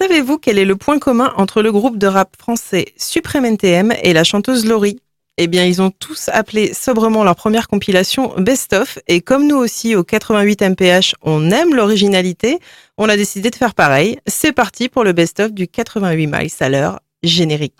[0.00, 4.14] savez-vous quel est le point commun entre le groupe de rap français Supreme NTM et
[4.14, 4.98] la chanteuse Laurie?
[5.36, 9.56] Eh bien, ils ont tous appelé sobrement leur première compilation Best of, et comme nous
[9.56, 12.60] aussi au 88 MPH, on aime l'originalité,
[12.96, 14.18] on a décidé de faire pareil.
[14.26, 17.74] C'est parti pour le Best of du 88 miles à l'heure générique.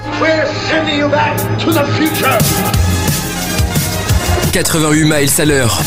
[4.52, 5.80] 88 miles à l'heure.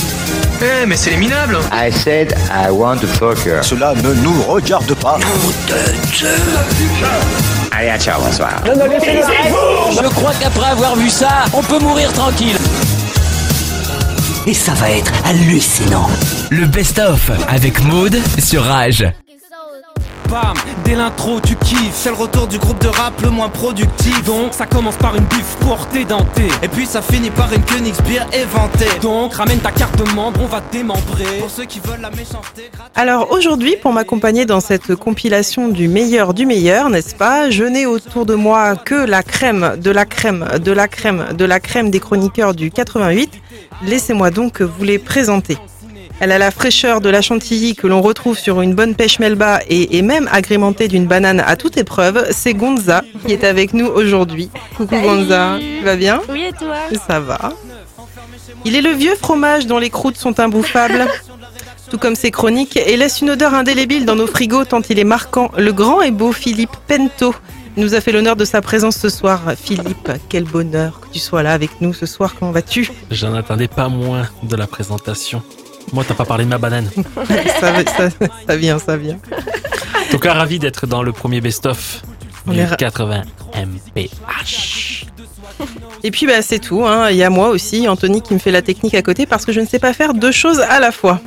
[0.61, 3.63] Eh, mais c'est les minables I said I want to fuck her.
[3.63, 5.17] Cela ne nous regarde pas.
[7.71, 8.61] Allez, à ciao, bonsoir.
[8.65, 12.57] Je crois qu'après avoir vu ça, on peut mourir tranquille.
[14.45, 16.07] Et ça va être hallucinant.
[16.49, 19.05] Le best-of avec Maude sur Rage.
[20.83, 21.93] Dès l'intro tu kiffes.
[21.93, 24.23] C'est le retour du groupe de rap le moins productif.
[24.23, 28.21] Donc ça commence par une bif pour t'édenter Et puis ça finit par une Königsbier
[28.33, 28.99] éventée.
[29.01, 31.39] Donc ramène ta carte de membre, on va démembrer.
[31.39, 36.33] Pour ceux qui veulent la méchanceté Alors aujourd'hui, pour m'accompagner dans cette compilation du meilleur
[36.33, 37.49] du meilleur, n'est-ce pas?
[37.49, 41.45] Je n'ai autour de moi que la crème, de la crème, de la crème, de
[41.45, 43.31] la crème des chroniqueurs du 88.
[43.83, 45.57] Laissez-moi donc vous les présenter.
[46.19, 49.59] Elle a la fraîcheur de la chantilly que l'on retrouve sur une bonne pêche melba
[49.67, 52.27] et est même agrémentée d'une banane à toute épreuve.
[52.31, 54.49] C'est Gonza qui est avec nous aujourd'hui.
[54.77, 56.75] Coucou Gonza, tu vas bien Oui et toi
[57.07, 57.53] Ça va.
[58.65, 61.07] Il est le vieux fromage dont les croûtes sont imbouffables.
[61.89, 65.03] Tout comme ses chroniques, et laisse une odeur indélébile dans nos frigos tant il est
[65.03, 65.51] marquant.
[65.57, 67.35] Le grand et beau Philippe Pento
[67.77, 69.41] nous a fait l'honneur de sa présence ce soir.
[69.61, 72.33] Philippe, quel bonheur que tu sois là avec nous ce soir.
[72.39, 72.89] Comment vas-tu?
[73.11, 75.43] J'en attendais pas moins de la présentation.
[75.93, 76.89] Moi, t'as pas parlé de ma banane.
[77.61, 78.09] ça, ça,
[78.47, 79.17] ça, vient, ça vient.
[79.37, 82.01] En tout cas, ravi d'être dans le premier best-of
[82.47, 83.21] du est ra- 80
[83.55, 85.05] MPH.
[86.03, 86.83] Et puis bah, c'est tout.
[86.85, 87.09] hein.
[87.11, 89.51] Il y a moi aussi, Anthony, qui me fait la technique à côté parce que
[89.53, 91.21] je ne sais pas faire deux choses à la fois.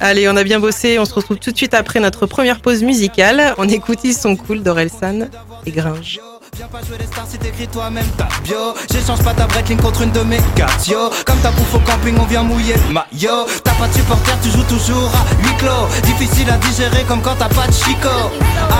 [0.00, 0.98] Allez, on a bien bossé.
[0.98, 3.54] On se retrouve tout de suite après notre première pause musicale.
[3.58, 5.28] On écoute Ils sont cool d'Orelsan
[5.66, 6.18] et Gringe.
[6.56, 8.74] Viens pas jouer les stars si t'écris toi-même ta bio.
[8.90, 10.40] J'échange pas ta breakling contre une de mes
[10.86, 11.10] yo.
[11.24, 13.46] Comme ta bouffe au camping on vient mouiller le maillot.
[13.64, 15.88] T'as pas de supporter tu joues toujours à huis clos.
[16.04, 18.08] Difficile à digérer comme quand t'as pas de chico.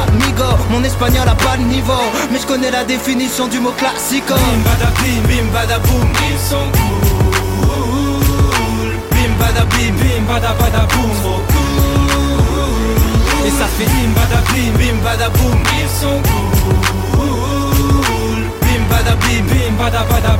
[0.08, 1.92] Amigo, mon espagnol a pas de niveau.
[2.32, 4.34] Mais je connais la définition du mot classico.
[4.34, 8.18] Bim bada bim, bim bada boum Ils sont cool.
[9.10, 13.46] Bim bada bim, bim bada bada boum Trop cool.
[13.46, 16.87] Et ça fait bim bada bim, bim bada boum Ils sont cool
[18.88, 20.38] bada bim, bim bada bada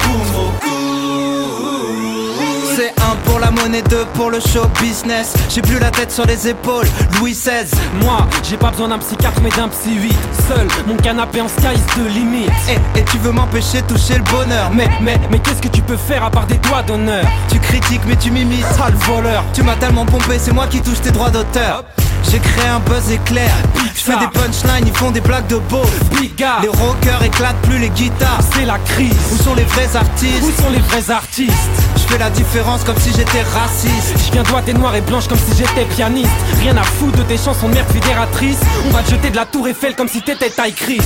[2.79, 5.35] c'est un pour la monnaie, deux pour le show business.
[5.49, 6.87] J'ai plus la tête sur les épaules,
[7.19, 7.67] Louis XVI
[8.01, 10.15] Moi, j'ai pas besoin d'un psychiatre mais d'un psy 8
[10.47, 14.23] Seul, mon canapé en sky de limite et, et tu veux m'empêcher de toucher le
[14.31, 14.71] bonheur.
[14.73, 17.25] Mais, mais, mais qu'est-ce que tu peux faire à part des doigts d'honneur?
[17.51, 18.65] Tu critiques mais tu m'imites.
[18.77, 19.43] Sale voleur.
[19.55, 21.83] Tu m'as tellement pompé, c'est moi qui touche tes droits d'auteur
[22.25, 23.51] j'ai créé un buzz éclair.
[23.95, 25.83] Je fais des punchlines, ils font des blagues de beau.
[26.13, 26.63] Bigard.
[26.63, 28.41] Les rockers éclatent plus les guitares.
[28.55, 29.15] C'est la crise.
[29.33, 30.43] Où sont les vrais artistes?
[30.43, 31.53] Où sont les vrais artistes?
[31.97, 34.15] Je fais la différence comme si j'étais raciste.
[34.27, 36.31] Je viens droite et noire et blanche comme si j'étais pianiste.
[36.61, 38.59] Rien à foutre de tes chansons de merde fédératrice.
[38.89, 41.03] On va te jeter de la tour Eiffel comme si t'étais taille Chris.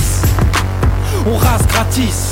[1.25, 2.31] On rase gratis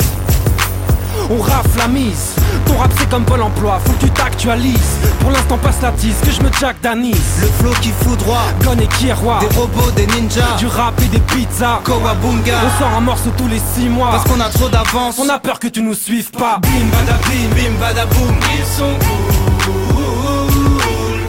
[1.32, 2.36] on rafle la mise.
[2.66, 4.98] Ton rap c'est comme Pôle emploi, faut que tu t'actualises.
[5.20, 8.44] Pour l'instant passe la tise, que je me jack d'anis Le flow qui fout droit,
[8.64, 9.40] Gon et qui est roi.
[9.40, 10.58] Des robots, des ninjas.
[10.58, 11.82] Du rap et des pizzas.
[11.84, 14.12] Kowabunga On sort un morceau tous les six mois.
[14.12, 15.20] Parce qu'on a trop d'avance.
[15.20, 16.60] On a peur que tu nous suives pas.
[16.62, 18.36] Bim bada bim, bim bada boum.
[18.58, 19.72] Ils sont cool.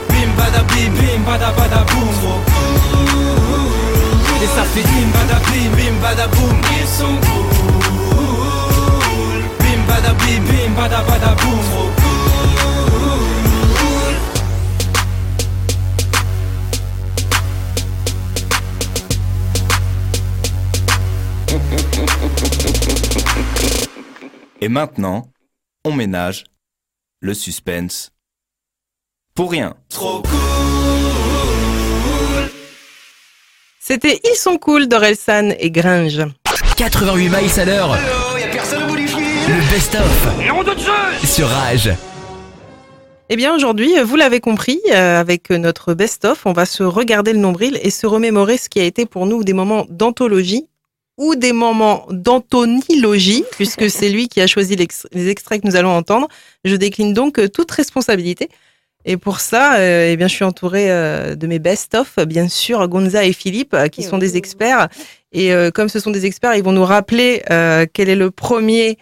[0.08, 1.22] Bim bada bim, Bim.
[1.26, 2.08] Bada bada boum.
[2.20, 6.56] Trop cool Et ça fait Bim bada bim, bim bada boum.
[6.80, 7.81] Ils sont cool
[10.02, 12.12] bada bim, Bim bada bada boum trop cool
[24.60, 25.28] Et maintenant,
[25.84, 26.44] on ménage
[27.20, 28.10] le suspense.
[29.34, 29.74] Pour rien.
[29.88, 30.38] Trop cool
[33.80, 36.22] C'était Ils sont cool d'Orelsan et Gringe.
[36.76, 37.98] 88 miles à l'heure.
[39.48, 40.28] Le best-of
[41.24, 41.90] sur Rage.
[43.28, 47.38] Eh bien aujourd'hui, vous l'avez compris, euh, avec notre best-of, on va se regarder le
[47.38, 50.66] nombril et se remémorer ce qui a été pour nous des moments d'anthologie
[51.18, 55.96] ou des moments d'anthonilogie, puisque c'est lui qui a choisi les extraits que nous allons
[55.96, 56.28] entendre.
[56.64, 58.48] Je décline donc euh, toute responsabilité.
[59.04, 62.86] Et pour ça, euh, eh bien, je suis entourée euh, de mes best-of, bien sûr,
[62.88, 64.88] Gonza et Philippe, euh, qui sont des experts.
[65.32, 68.30] Et euh, comme ce sont des experts, ils vont nous rappeler euh, quel est le
[68.30, 68.98] premier,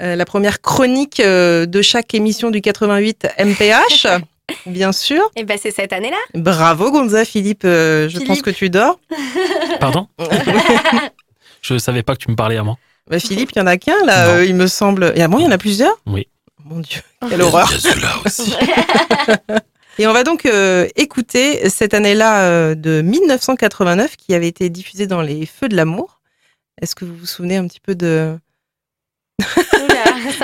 [0.00, 4.06] euh, la première chronique euh, de chaque émission du 88 MPH.
[4.66, 5.30] Bien sûr.
[5.36, 6.16] Et ben c'est cette année-là.
[6.34, 7.64] Bravo Gonza, Philippe.
[7.64, 8.28] euh, je Philippe.
[8.28, 8.98] pense que tu dors.
[9.80, 10.08] Pardon
[11.60, 12.76] Je savais pas que tu me parlais à moi.
[13.10, 15.12] Bah, Philippe, il y en a qu'un là, euh, il me semble.
[15.16, 15.98] Et à moi, il y en a plusieurs?
[16.06, 16.28] Oui.
[16.64, 17.70] Mon Dieu, quelle horreur.
[17.70, 18.54] celui-là aussi.
[19.98, 25.06] Et on va donc euh, écouter cette année-là euh, de 1989 qui avait été diffusée
[25.06, 26.20] dans les Feux de l'amour.
[26.80, 28.38] Est-ce que vous vous souvenez un petit peu de...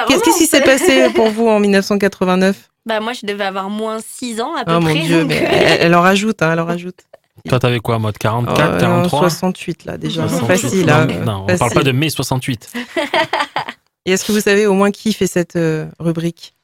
[0.09, 2.57] Qu'est-ce qui s'est passé pour vous en 1989
[2.87, 4.95] Bah moi je devais avoir moins 6 ans à peu Oh près.
[4.95, 7.01] mon Dieu, donc, mais euh, elle, elle en rajoute, hein, elle en rajoute.
[7.49, 10.47] Toi, t'avais quoi, mode 44, Oh, non, 43 68 là déjà, 68.
[10.63, 10.87] facile.
[10.87, 11.59] Non, hein, non, on facile.
[11.59, 12.73] parle pas de mai 68.
[14.07, 16.55] Et est-ce que vous savez au moins qui fait cette euh, rubrique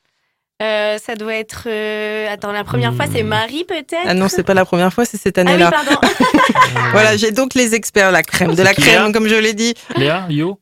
[0.62, 1.64] euh, ça doit être.
[1.68, 3.96] euh, Attends, la première fois c'est Marie peut-être?
[4.04, 5.70] Ah non, c'est pas la première fois, c'est cette Ah oui, année-là.
[5.70, 5.98] pardon.
[6.92, 9.72] voilà, j'ai donc les experts, la crème, de la crème, Léa comme je l'ai dit.
[9.96, 10.60] Léa, Yo?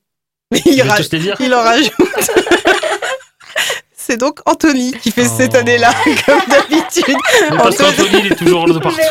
[0.50, 1.92] Mais il, ra- en rajoute.
[3.94, 5.58] c'est donc Anthony qui fait cette Oh.
[5.58, 5.92] année-là,
[6.26, 7.16] comme d'habitude.
[7.50, 9.02] Mais parce Anthony- qu'Anthony, il est toujours de partout.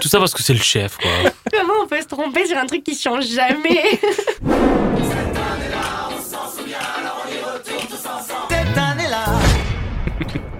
[0.00, 1.10] Tout ça parce que c'est le chef, quoi.
[1.50, 3.98] Comment on peut se tromper sur un truc qui change jamais?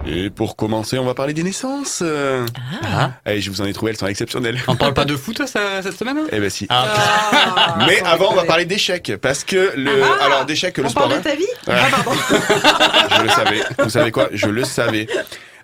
[0.09, 1.99] Et pour commencer, on va parler des naissances.
[2.01, 2.45] Euh,
[2.83, 3.11] Ah.
[3.25, 4.57] Allez, je vous en ai trouvé, elles sont exceptionnelles.
[4.67, 6.65] On parle pas de foot ça, cette semaine hein Eh ben si.
[6.69, 9.11] Ah, Mais avant, on va parler d'échecs.
[9.21, 9.91] Parce que le.
[10.21, 11.09] Alors, d'échecs, le On sport.
[11.09, 11.31] parle de hein.
[11.31, 11.43] ta vie?
[11.67, 11.75] Ouais.
[11.75, 12.11] Ah, pardon.
[13.17, 13.61] Je le savais.
[13.83, 14.29] Vous savez quoi?
[14.31, 15.07] Je le savais.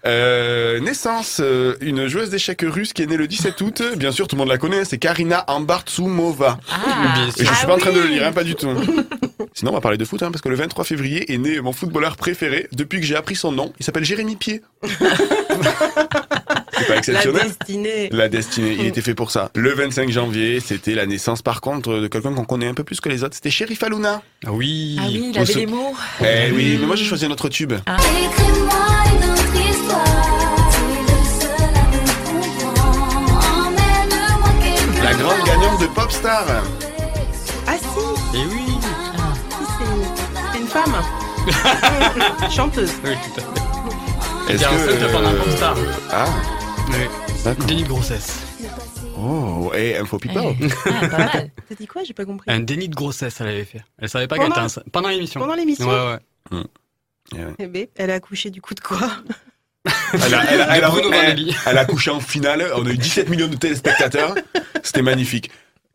[0.06, 3.82] Euh, naissance, euh, une joueuse d'échecs russe qui est née le 17 août.
[3.96, 4.84] Bien sûr, tout le monde la connaît.
[4.84, 6.60] C'est Karina Ambartsumova.
[7.16, 8.70] bien Et je suis Ah pas en train de le lire, hein, pas du tout.
[9.54, 11.72] Sinon, on va parler de foot, hein, parce que le 23 février est né mon
[11.72, 13.72] footballeur préféré depuis que j'ai appris son nom.
[13.80, 14.62] Il s'appelle Jérémy Pied.
[16.84, 18.10] C'est pas La exceptionnel destinée.
[18.12, 19.50] la destinée, il était fait pour ça.
[19.56, 23.00] Le 25 janvier, c'était la naissance par contre de quelqu'un qu'on connaît un peu plus
[23.00, 23.36] que les autres.
[23.36, 24.22] C'était Sheriff Aluna.
[24.46, 24.98] Ah oui.
[25.00, 25.94] Ah oui, il avait se- les mots.
[26.22, 27.74] Eh oui, mais moi j'ai choisi un autre tube.
[27.74, 30.04] Écris-moi une autre histoire.
[30.72, 33.68] Tu es le seul à me comprendre.
[33.68, 36.46] Emmène-moi quelque La grande gagnante de Popstar.
[37.68, 38.62] Ah si, Et Eh oui.
[38.68, 39.84] si,
[40.54, 40.96] c'est une femme.
[42.52, 42.92] Chanteuse.
[43.04, 44.54] Oui, tout à fait.
[44.54, 45.76] Est-ce pas euh, un popstar.
[46.12, 46.26] Ah,
[46.90, 46.96] Oui.
[47.44, 47.66] d'accord.
[47.66, 48.40] Déni de grossesse.
[49.18, 50.42] Oh, et info people.
[50.86, 51.52] Ah, pas mal.
[51.70, 52.04] T'as dit quoi?
[52.04, 52.50] J'ai pas compris.
[52.52, 53.82] Un déni de grossesse, elle avait fait.
[54.00, 54.86] Elle savait pas qu'elle Pendant- était enceinte.
[54.92, 55.40] Pendant l'émission.
[55.40, 56.18] Pendant l'émission Ouais,
[56.52, 57.46] ouais.
[57.60, 59.00] Eh ben, Elle a accouché du coup de quoi?
[60.14, 62.70] Elle a, elle a- elle a- elle a couché en finale.
[62.76, 64.36] On a eu 17 millions de téléspectateurs.
[64.84, 65.50] C'était magnifique.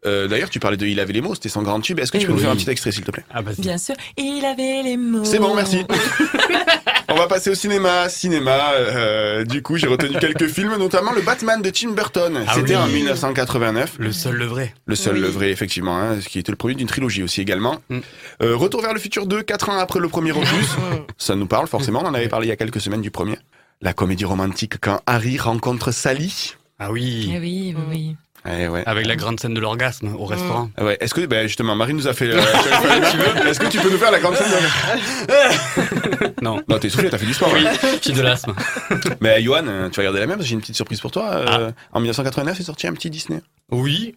[0.07, 1.99] Euh, D'ailleurs, tu parlais de Il avait les mots, c'était son grand tube.
[1.99, 2.45] Est-ce que tu peux nous Oui.
[2.45, 3.25] faire un petit extrait, s'il te plaît?
[3.33, 3.43] Ah.
[3.59, 3.95] Bien sûr.
[4.17, 5.25] Il avait les mots.
[5.25, 5.85] C'est bon, merci.
[7.11, 8.09] On va passer au cinéma.
[8.09, 12.45] Cinéma, euh, du coup, j'ai retenu quelques films, notamment le Batman de Tim Burton.
[12.47, 12.83] Ah C'était oui.
[12.83, 13.95] en 1989.
[13.99, 14.75] Le seul, le vrai.
[14.87, 15.21] Le seul, Oui.
[15.23, 17.79] le vrai, effectivement, hein, ce qui était le premier d'une trilogie aussi également.
[17.89, 17.99] Mm.
[18.43, 20.49] Euh, Retour vers le futur 2, 4 ans après le premier opus.
[21.19, 23.39] Ça nous parle forcément, on en avait parlé il y a quelques semaines du premier.
[23.81, 26.55] La comédie romantique quand Harry rencontre Sally.
[26.79, 27.31] Ah oui.
[27.35, 28.17] Eh oui, oui, oui.
[28.51, 28.83] Eh ouais.
[28.87, 30.71] Avec la grande scène de l'orgasme au restaurant.
[30.77, 30.97] Ah ouais.
[31.01, 32.27] Est-ce que, ben justement, Marie nous a fait.
[32.31, 32.39] euh,
[33.49, 36.35] Est-ce que tu peux nous faire la grande scène de...
[36.43, 36.61] Non.
[36.69, 37.51] Non, t'es soufflé, t'as fait du sport.
[37.53, 37.73] Oui, hein.
[38.01, 38.55] j'ai de l'asthme.
[39.21, 41.11] Mais Johan, euh, tu vas regarder la même, parce que j'ai une petite surprise pour
[41.11, 41.25] toi.
[41.33, 43.41] Euh, En 1989, est sorti un petit Disney.
[43.71, 44.15] Oui.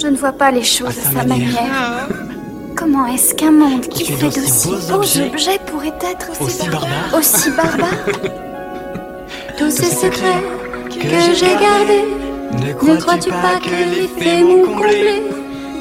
[0.00, 1.38] Je ne vois pas les choses À à sa manière.
[1.54, 2.08] manière.
[2.76, 6.42] Comment est-ce qu'un monde qui Qui fait d'aussi beaux beaux objets objets pourrait être aussi,
[6.42, 7.88] Aussi barbare Aussi barbare
[9.56, 10.42] Tous ces secrets
[10.90, 12.04] que j'ai gardés,
[12.52, 15.22] ne crois-tu pas que les faits m'ont comblé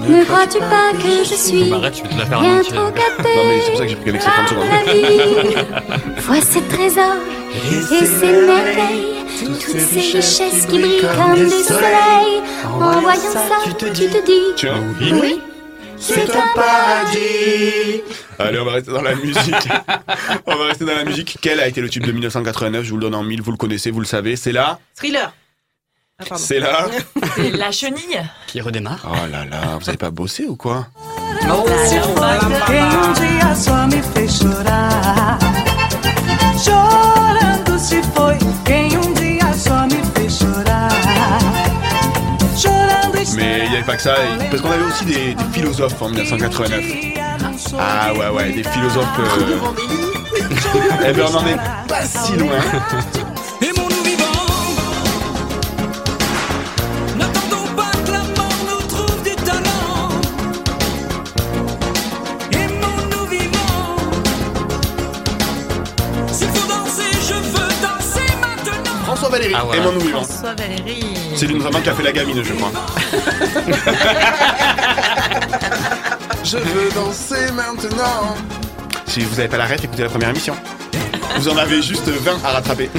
[0.08, 2.92] Ne crois-tu pas que je suis Arrête, je vais te la faire en bien trop
[2.92, 4.68] gâtée Non, mais c'est pour ça que j'ai pris qu'avec ces 30 secondes.
[4.68, 7.16] par la vie Vois ces trésors
[7.72, 12.42] et ces merveilles toutes ces richesses qui brillent comme des soleils.
[12.64, 14.08] En voyant ça, tu te dis,
[15.14, 15.42] oui,
[15.98, 18.02] c'est un paradis.
[18.38, 19.68] Allez, on va rester dans la musique.
[20.46, 21.38] on va rester dans la musique.
[21.42, 23.58] Quel a été le tube de 1989 Je vous le donne en mille, vous le
[23.58, 24.36] connaissez, vous le savez.
[24.36, 24.80] C'est là.
[24.96, 25.34] Thriller.
[26.18, 26.36] Ah.
[26.38, 26.88] C'est là.
[27.36, 28.22] C'est la chenille.
[28.48, 29.00] Qui redémarre.
[29.06, 30.88] Oh là là, vous avez pas bossé ou quoi
[31.42, 35.38] Quem dia só me fez chorar.
[36.64, 38.36] Chorando se foi.
[38.64, 40.90] Quem um dia só me fez chorar.
[42.58, 44.16] Chorando Mais il n'y avait pas que ça,
[44.50, 46.82] parce qu'on avait aussi des, des philosophes en 1989.
[47.78, 49.06] Ah ouais, ouais, des philosophes.
[49.20, 49.60] euh,
[51.10, 51.58] Eh ben, on en est
[51.90, 52.56] pas si loin.
[69.36, 69.82] Valéry, Ah, voilà.
[69.82, 70.24] aimons-nous vivants.
[70.24, 71.04] François Valéry.
[71.36, 72.72] C'est l'une vraiment qui a fait la gamine, je crois.
[76.44, 78.36] je veux danser maintenant.
[79.08, 80.56] Si vous n'avez pas la ref, écoutez la première émission.
[81.38, 82.90] Vous en avez juste 20 à rattraper.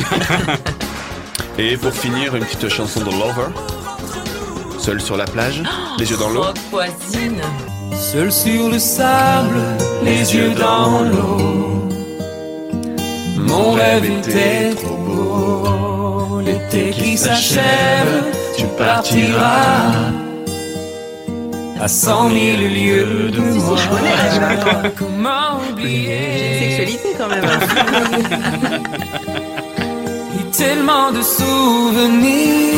[1.58, 3.48] Et pour finir, une petite chanson de Lover.
[4.78, 5.62] Seul sur la plage,
[5.98, 6.44] les yeux dans l'eau.
[6.70, 7.40] Voisine.
[7.98, 9.58] Seul sur le sable,
[10.02, 11.88] les yeux dans l'eau.
[13.38, 15.95] Mon rêve était trop beau.
[16.44, 18.24] L'été qui s'achève,
[18.56, 20.12] tu partiras
[21.80, 23.76] à cent mille lieues de moi.
[24.96, 27.44] Comment oublier Sexualité quand même.
[30.38, 32.76] Et tellement de souvenirs.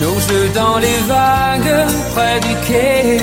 [0.00, 3.20] Nos jeux dans les vagues près du quai.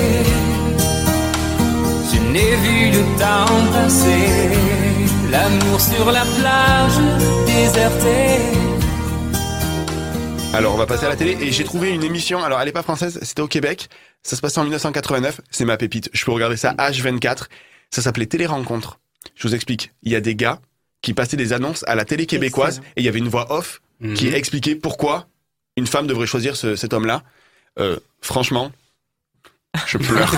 [2.38, 5.28] Je n'ai vu le temps passer.
[5.28, 6.92] L'amour sur la plage
[7.46, 8.38] désertée.
[10.54, 12.72] Alors on va passer à la télé et j'ai trouvé une émission, alors elle est
[12.72, 13.88] pas française, c'était au Québec,
[14.22, 17.46] ça se passait en 1989, c'est ma pépite, je peux regarder ça H24,
[17.90, 19.00] ça s'appelait Télé Rencontre.
[19.34, 20.60] Je vous explique, il y a des gars
[21.02, 23.82] qui passaient des annonces à la télé québécoise et il y avait une voix off
[24.14, 25.26] qui expliquait pourquoi
[25.76, 27.22] une femme devrait choisir ce- cet homme-là.
[27.80, 28.70] Euh, franchement,
[29.86, 30.30] je pleure.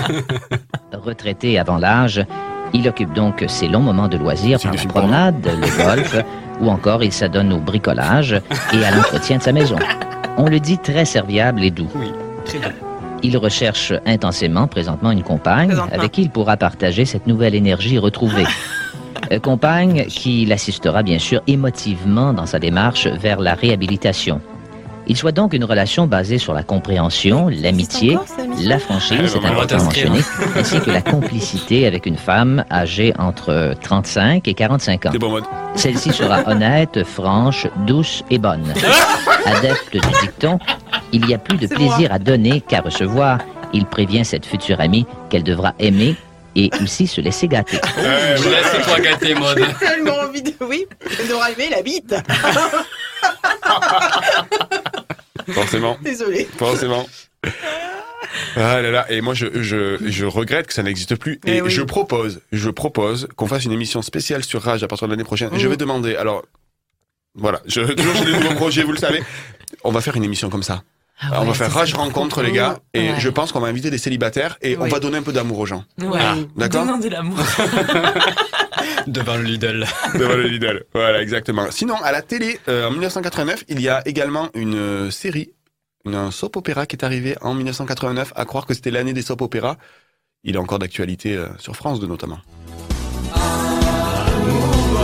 [0.93, 2.25] Retraité avant l'âge,
[2.73, 6.15] il occupe donc ses longs moments de loisirs par la promenade, le golf,
[6.59, 8.39] ou encore il s'adonne au bricolage
[8.73, 9.77] et à l'entretien de sa maison.
[10.37, 11.89] On le dit très serviable et doux.
[13.23, 15.95] Il recherche intensément présentement une compagne Présentement.
[15.95, 18.45] avec qui il pourra partager cette nouvelle énergie retrouvée.
[19.31, 24.41] Euh, Compagne qui l'assistera bien sûr émotivement dans sa démarche vers la réhabilitation.
[25.11, 28.17] Il souhaite donc une relation basée sur la compréhension, l'amitié,
[28.61, 30.21] la franchise, c'est important mentionner,
[30.55, 35.11] ainsi que la complicité avec une femme âgée entre 35 et 45 ans.
[35.75, 38.73] Celle-ci sera honnête, franche, douce et bonne.
[39.45, 40.59] Adepte du dicton,
[41.11, 42.13] il y a plus de plaisir moi.
[42.13, 43.39] à donner qu'à recevoir.
[43.73, 46.15] Il prévient cette future amie qu'elle devra aimer
[46.55, 47.81] et aussi se laisser gâter.
[47.97, 49.57] Laisse-toi gâter, mode.
[49.57, 50.53] J'ai tellement envie de.
[50.61, 50.85] Oui,
[51.19, 52.15] elle devra aimer la bite.
[55.49, 55.97] Forcément.
[56.01, 56.47] Désolé.
[56.57, 57.07] Forcément.
[58.55, 61.35] Ah là là, et moi je, je, je regrette que ça n'existe plus.
[61.45, 61.69] Et Eh oui.
[61.69, 65.23] je propose, je propose qu'on fasse une émission spéciale sur Rage à partir de l'année
[65.23, 65.49] prochaine.
[65.53, 65.69] Je Mhm.
[65.71, 66.43] vais demander, alors,
[67.35, 69.21] voilà, je, toujours j'ai des nouveaux projets, vous le savez.
[69.83, 70.83] On va faire une émission comme ça.
[71.23, 73.15] Ah on va faire Rage rencontre les gars, et Ouais.
[73.19, 75.65] je pense qu'on va inviter des célibataires et on va donner un peu d'amour aux
[75.65, 75.83] gens.
[76.13, 77.37] Ah, D'accord Donnons de l'amour.
[79.07, 79.85] Devant le Lidl.
[80.15, 80.85] Devant le Lidl.
[80.93, 81.69] Voilà, exactement.
[81.71, 85.51] Sinon, à la télé, euh, en 1989, il y a également une euh, série,
[86.05, 89.21] une, un soap opéra qui est arrivé en 1989, à croire que c'était l'année des
[89.21, 89.77] soap opéras.
[90.43, 92.39] Il est encore d'actualité euh, sur France 2 notamment.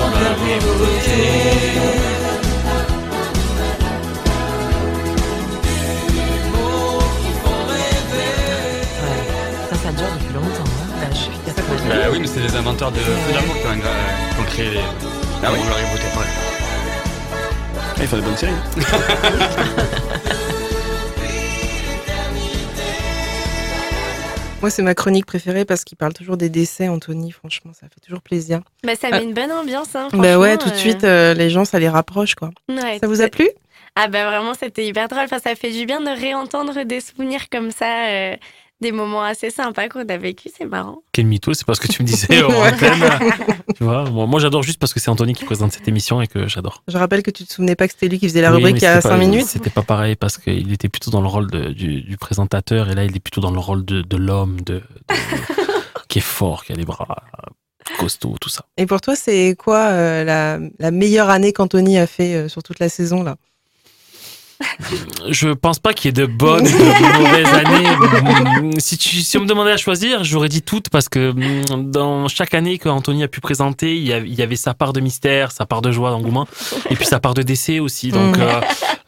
[0.09, 2.06] Ça,
[12.37, 14.79] c'est les inventeurs de Feu d'amour qui ont, qui ont créé les.
[15.43, 16.05] Ah oui beauté.
[16.15, 16.23] Ouais.
[17.75, 18.53] Ah, ils font des bonnes séries.
[24.61, 27.29] Moi, c'est ma chronique préférée parce qu'il parle toujours des décès, Anthony.
[27.31, 28.61] Franchement, ça fait toujours plaisir.
[28.83, 29.95] Bah, ça met une bonne ambiance.
[29.95, 30.77] Hein, Bah ouais, tout de euh.
[30.77, 32.49] suite, euh, les gens, ça les rapproche, quoi.
[32.69, 33.47] Ouais, Ça vous a plu?
[33.95, 35.23] Ah bah vraiment, c'était hyper drôle.
[35.23, 38.35] Enfin, ça fait du bien de réentendre des souvenirs comme ça, euh,
[38.79, 40.49] des moments assez sympas qu'on a vécu.
[40.55, 40.99] C'est marrant.
[41.11, 43.03] Quel mytho, c'est pas ce que tu me disais en antenne.
[43.75, 46.27] tu vois, moi, moi, j'adore juste parce que c'est Anthony qui présente cette émission et
[46.27, 46.83] que j'adore.
[46.87, 48.77] Je rappelle que tu te souvenais pas que c'était lui qui faisait la Oui, rubrique
[48.77, 49.45] il y a c'était 5 pas- minutes.
[49.47, 52.95] C'était pas pareil parce qu'il était plutôt dans le rôle de- du, du présentateur et
[52.95, 54.83] là il est plutôt dans le rôle de, de l'homme de, de-
[56.07, 57.23] qui est fort, qui a des bras
[57.97, 58.65] costauds, tout ça.
[58.77, 62.61] Et pour toi, c'est quoi euh, la, la meilleure année qu'Anthony a fait euh, sur
[62.61, 63.37] toute la saison là?
[65.29, 68.71] Je pense pas qu'il y ait de bonnes ou de mauvaises années.
[68.75, 71.91] Mm, Si, tu, si on me demandait à choisir, j'aurais dit toutes parce que mm,
[71.91, 75.65] dans chaque année qu'Anthony a pu présenter, il y avait, sa part de mystère, sa
[75.65, 76.47] part de joie, d'engouement,
[76.89, 78.09] et puis sa part de décès aussi.
[78.11, 78.61] Donc euh,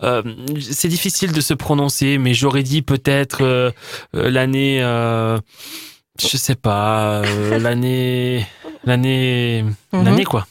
[0.04, 0.22] euh,
[0.62, 3.72] c'est difficile de se prononcer, mais j'aurais dit peut-être euh,
[4.14, 7.22] l'année, je sais pas,
[7.58, 8.46] l'année,
[8.86, 9.64] l'année,
[9.94, 10.06] Mhm.
[10.06, 10.46] l'année quoi.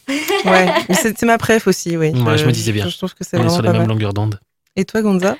[0.45, 2.11] Ouais, mais c'est c'est ma préf aussi, oui.
[2.11, 2.89] Ouais, je me disais bien.
[2.89, 3.89] Je, trouve que c'est On est vraiment sur pas la même mal.
[3.91, 4.39] longueur d'onde.
[4.79, 5.37] Et toi, Gonza?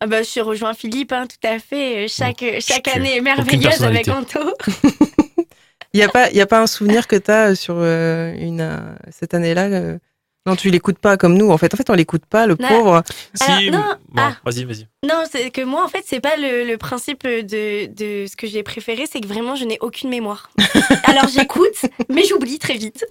[0.00, 2.04] Ah bah, je rejoins Philippe, hein, tout à fait.
[2.04, 4.06] Euh, Chaque, chaque que- année est merveilleuse avec.
[4.08, 4.38] Anto.
[5.94, 8.60] Il n'y a, pas- y a pas un souvenir que tu as sur euh, une,
[8.60, 8.78] euh,
[9.10, 9.98] cette année-là euh,
[10.46, 11.50] Non, tu l'écoutes pas comme nous.
[11.50, 12.68] En fait, en fait on l'écoute pas, le Non.
[12.68, 13.02] pauvre.
[13.40, 14.36] Alors, non, Bon, ah.
[14.44, 14.86] vas-y, vas-y.
[15.04, 18.46] Non, c'est que moi, en fait, c'est pas le, le principe de, de ce que
[18.46, 20.50] j'ai préféré, c'est que vraiment, je n'ai aucune mémoire.
[21.04, 21.80] Alors, j'écoute,
[22.10, 23.06] mais j'oublie très vite.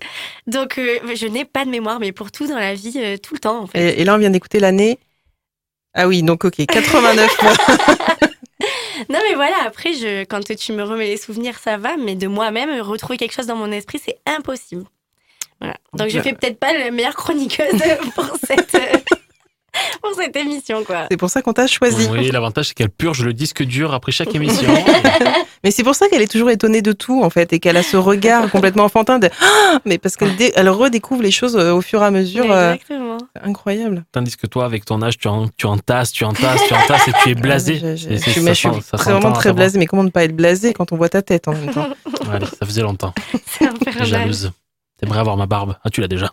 [0.45, 3.33] Donc, euh, je n'ai pas de mémoire, mais pour tout dans la vie, euh, tout
[3.33, 3.95] le temps, en fait.
[3.97, 4.99] Et, et là, on vient d'écouter l'année.
[5.99, 7.37] Ah oui, donc ok, 89.
[9.09, 12.27] Non, mais voilà, après, je, quand tu me remets les souvenirs, ça va, mais de
[12.27, 14.85] moi-même, retrouver quelque chose dans mon esprit, c'est impossible.
[15.59, 15.75] Voilà.
[15.93, 16.23] Donc, je Ok.
[16.23, 17.81] fais peut-être pas la meilleure chroniqueuse
[18.15, 18.97] pour cette, euh,
[20.01, 21.05] pour cette émission, quoi.
[21.11, 22.07] C'est pour ça qu'on t'a choisi.
[22.11, 24.73] Oui, l'avantage, c'est qu'elle purge le disque dur après chaque émission.
[25.63, 27.83] Mais c'est pour ça qu'elle est toujours étonnée de tout, en fait, et qu'elle a
[27.83, 31.73] ce regard complètement enfantin de Ah Mais parce qu'elle dé- elle redécouvre les choses euh,
[31.73, 32.51] au fur et à mesure.
[32.51, 33.17] euh, Exactement.
[33.35, 34.05] c'est incroyable.
[34.11, 37.11] Tandis que toi, avec ton âge, tu en, tu entasses, tu entasses, tu entasses et
[37.23, 37.79] tu es blasé.
[37.95, 39.79] Je, ça suis ça vraiment très à blasée.
[39.79, 41.87] Mais comment ne pas être blasé quand on voit ta tête en même temps?
[42.31, 43.13] Allez, ça faisait longtemps.
[43.45, 43.67] C'est.
[44.05, 44.51] Jalouse.
[44.99, 45.75] T'aimerais avoir ma barbe?
[45.83, 46.31] Ah, tu l'as déjà.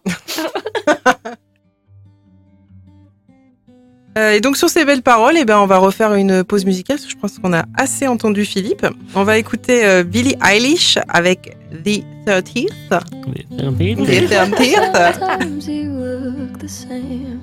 [4.16, 6.96] Euh, et donc sur ces belles paroles, eh ben, on va refaire une pause musicale.
[6.96, 8.86] parce que Je pense qu'on a assez entendu Philippe.
[9.14, 12.68] On va écouter euh, Billie Eilish avec The 30th.
[12.90, 15.14] The 30th.
[15.18, 17.40] Sometimes you look the same,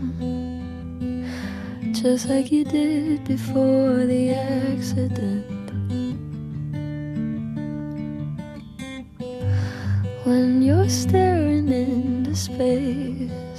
[1.94, 5.44] just like you did before the accident.
[10.24, 13.51] When you're staring into space,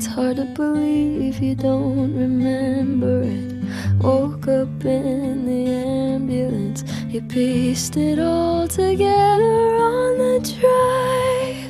[0.00, 4.02] it's hard to believe you don't remember it.
[4.02, 11.68] Woke up in the ambulance, you pieced it all together on the drive.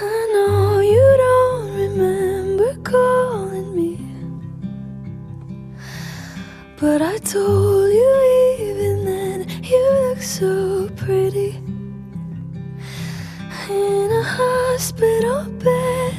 [0.00, 3.98] I know you don't remember calling me,
[6.80, 8.12] but I told you
[8.60, 11.58] even then you look so pretty
[13.70, 16.11] in a hospital bed.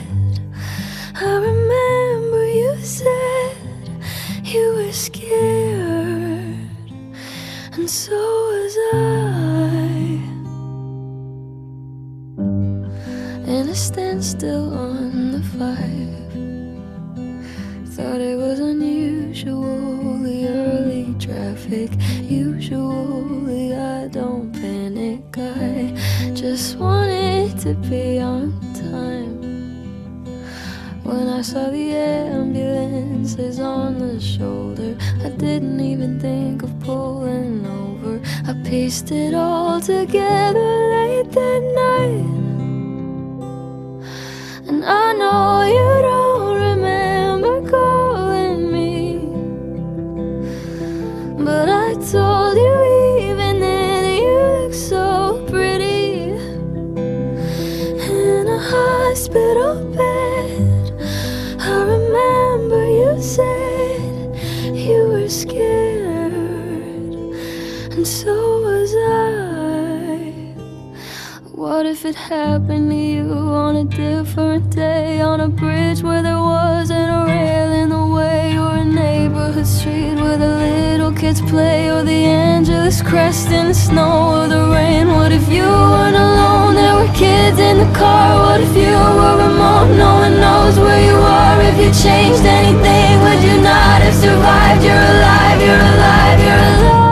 [1.25, 3.55] I remember you said
[4.43, 6.69] you were scared,
[7.71, 8.97] and so was I.
[13.47, 16.33] In a standstill on the five,
[17.95, 21.89] thought it was unusually early traffic.
[22.21, 25.93] Usually I don't panic, I
[26.33, 28.52] just wanted to be on.
[31.13, 38.19] When I saw the ambulances on the shoulder, I didn't even think of pulling over.
[38.47, 42.29] I pieced it all together late that night.
[44.67, 49.19] And I know you don't remember calling me.
[51.45, 53.43] But I told you even
[68.03, 70.33] and so was I.
[71.55, 73.31] What if it happened to you
[73.65, 78.57] on a different day on a bridge where there wasn't a rail in the way
[78.57, 83.73] or a neighborhood street where the little kids play or the Angeles crest in the
[83.73, 85.07] snow or the rain?
[85.07, 86.75] What if you weren't alone?
[86.75, 88.27] There were kids in the car.
[88.47, 89.95] What if you were remote?
[89.95, 91.55] No one knows where you are.
[91.71, 94.83] If you changed anything, would you not have survived?
[94.83, 97.02] You're alive, you're alive, you're alive.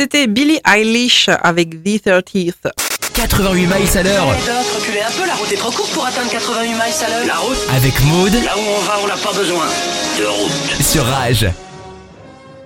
[0.00, 2.54] C'était Billie Eilish avec The 30th.
[3.12, 6.62] 88 miles à l'heure Reculez un peu, la route est trop courte pour atteindre 80
[6.62, 7.26] miles à l'heure.
[7.26, 9.66] La route avec Maude Là où on va, on n'a pas besoin
[10.18, 10.82] de route.
[10.82, 11.46] sur Rage.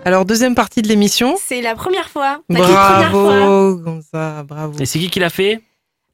[0.05, 1.35] Alors, deuxième partie de l'émission.
[1.45, 2.39] C'est la première fois.
[2.49, 3.37] La toute première fois.
[3.37, 4.79] Bravo, Gonza, bravo.
[4.79, 5.61] Et c'est qui qui l'a fait?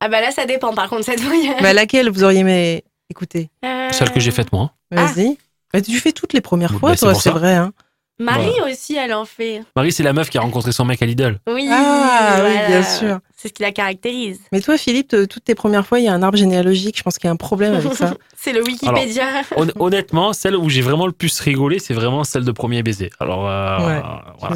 [0.00, 1.34] Ah bah là, ça dépend par contre cette fois.
[1.60, 3.50] Mais laquelle vous auriez aimé écouter?
[3.66, 4.72] Euh, Celle que j'ai faite moi.
[4.90, 5.36] Vas-y.
[5.74, 7.34] Mais tu fais toutes les premières Bah, fois, c'est toi, pour c'est ça.
[7.38, 7.56] vrai.
[7.56, 7.74] Hein
[8.20, 9.62] Marie aussi, elle en fait.
[9.74, 11.38] Marie, c'est la meuf qui a rencontré son mec à Lidl.
[11.48, 11.68] Oui.
[11.70, 13.18] Ah, oui, bien sûr.
[13.36, 14.38] C'est ce qui la caractérise.
[14.52, 16.98] Mais toi, Philippe, te- toutes tes premières fois, il y a un arbre généalogique.
[16.98, 18.14] Je pense qu'il y a un problème avec ça.
[18.36, 19.24] C'est le Wikipédia.
[19.56, 23.10] Hon- honnêtement, celle où j'ai vraiment le plus rigolé, c'est vraiment celle de premier baiser.
[23.20, 24.02] Alors, euh, Ouais,
[24.38, 24.54] voilà,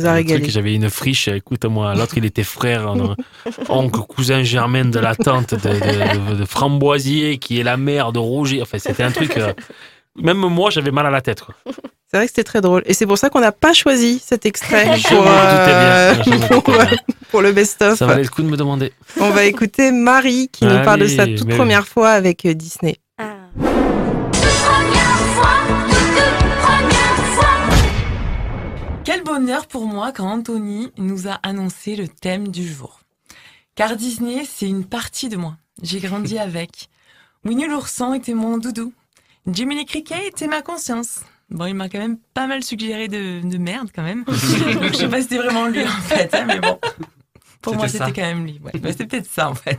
[0.49, 1.29] j'avais une friche.
[1.29, 3.15] Écoute-moi, l'autre, il était frère, euh,
[3.69, 8.13] oncle, cousin germain de la tante de, de- de- de Framboisier, qui est la mère
[8.13, 8.63] de Roger.
[8.63, 9.37] Enfin, c'était un truc.
[9.37, 9.53] euh,
[10.17, 11.43] même moi, j'avais mal à la tête.
[11.43, 11.55] Quoi.
[12.15, 12.85] C'est vrai que c'était très drôle.
[12.87, 16.87] Et c'est pour ça qu'on n'a pas choisi cet extrait pour, euh, m'en pour, doutais
[16.87, 16.99] bien.
[17.29, 17.99] pour le best-of.
[17.99, 18.93] Ça valait le coup de me demander.
[19.19, 21.57] On va écouter Marie qui nous parle de sa toute oui.
[21.57, 22.99] première fois avec euh, Disney.
[29.03, 33.01] Quel bonheur pour moi quand Anthony nous a annoncé le thème du jour.
[33.75, 35.57] Car Disney, c'est une partie de moi.
[35.83, 36.91] J'ai grandi avec.
[37.45, 38.93] Winnie l'ourson était mon doudou.
[39.49, 41.19] Jiminy Cricket était ma conscience.
[41.51, 44.25] Bon, il m'a quand même pas mal suggéré de, de merde quand même.
[44.29, 46.79] Je sais pas si c'était vraiment lui en fait, hein, mais bon.
[47.63, 48.61] Pour moi, C'était c'était quand même lui.
[48.65, 48.73] Ouais.
[48.83, 49.79] Mais c'est peut-être ça en fait.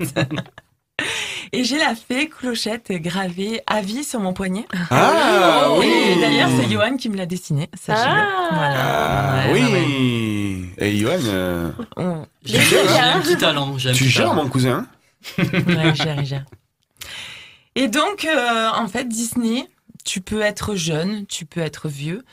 [1.51, 4.65] Et j'ai la fée clochette gravée à vie sur mon poignet.
[4.89, 5.91] Ah, oui.
[6.19, 7.69] D'ailleurs, c'est Johan qui me l'a dessiné.
[7.79, 8.55] Sachez-le.
[8.55, 8.75] Voilà.
[8.77, 9.85] Ah, Ouais, ouais, ouais.
[9.87, 10.65] oui.
[10.79, 12.57] Et Johan, euh, On- J'ai
[12.99, 13.75] un petit talent.
[13.75, 14.87] tu gères mon cousin
[15.37, 15.45] Ouais,
[15.89, 16.45] il gère, il gère.
[17.75, 19.67] Et donc, euh, en fait, Disney,
[20.05, 22.23] tu peux être jeune, tu peux être vieux.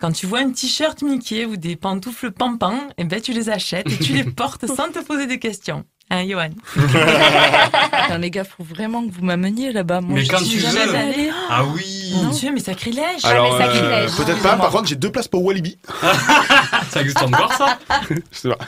[0.00, 3.86] Quand tu vois un t-shirt Mickey ou des pantoufles Pampan, eh ben, tu les achètes
[3.90, 5.84] et tu les portes sans te poser de questions.
[6.12, 6.48] Hein, Johan?
[6.74, 10.00] Putain, les gars, faut vraiment que vous m'ameniez là-bas.
[10.00, 10.94] Moi, Mais je quand suis tu jamais veux.
[10.96, 11.30] allée.
[11.48, 12.12] Ah oui.
[12.14, 13.68] Mon Dieu, mais sacrilège Alors, mais euh,
[14.08, 14.16] sacrilège.
[14.16, 14.56] peut-être pas.
[14.56, 15.78] Par contre, j'ai deux places pour Walibi.
[16.90, 17.78] Ça existe encore ça?
[18.10, 18.58] Je sais pas.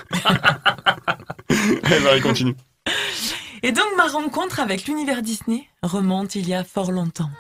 [1.49, 2.55] Allez, Marie, continue.
[3.65, 7.31] Et donc, ma rencontre avec l'univers Disney remonte il y a fort longtemps.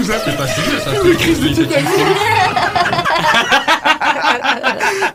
[0.00, 0.62] nous a C'est pas ça.
[1.18, 1.88] Crise de tétanie.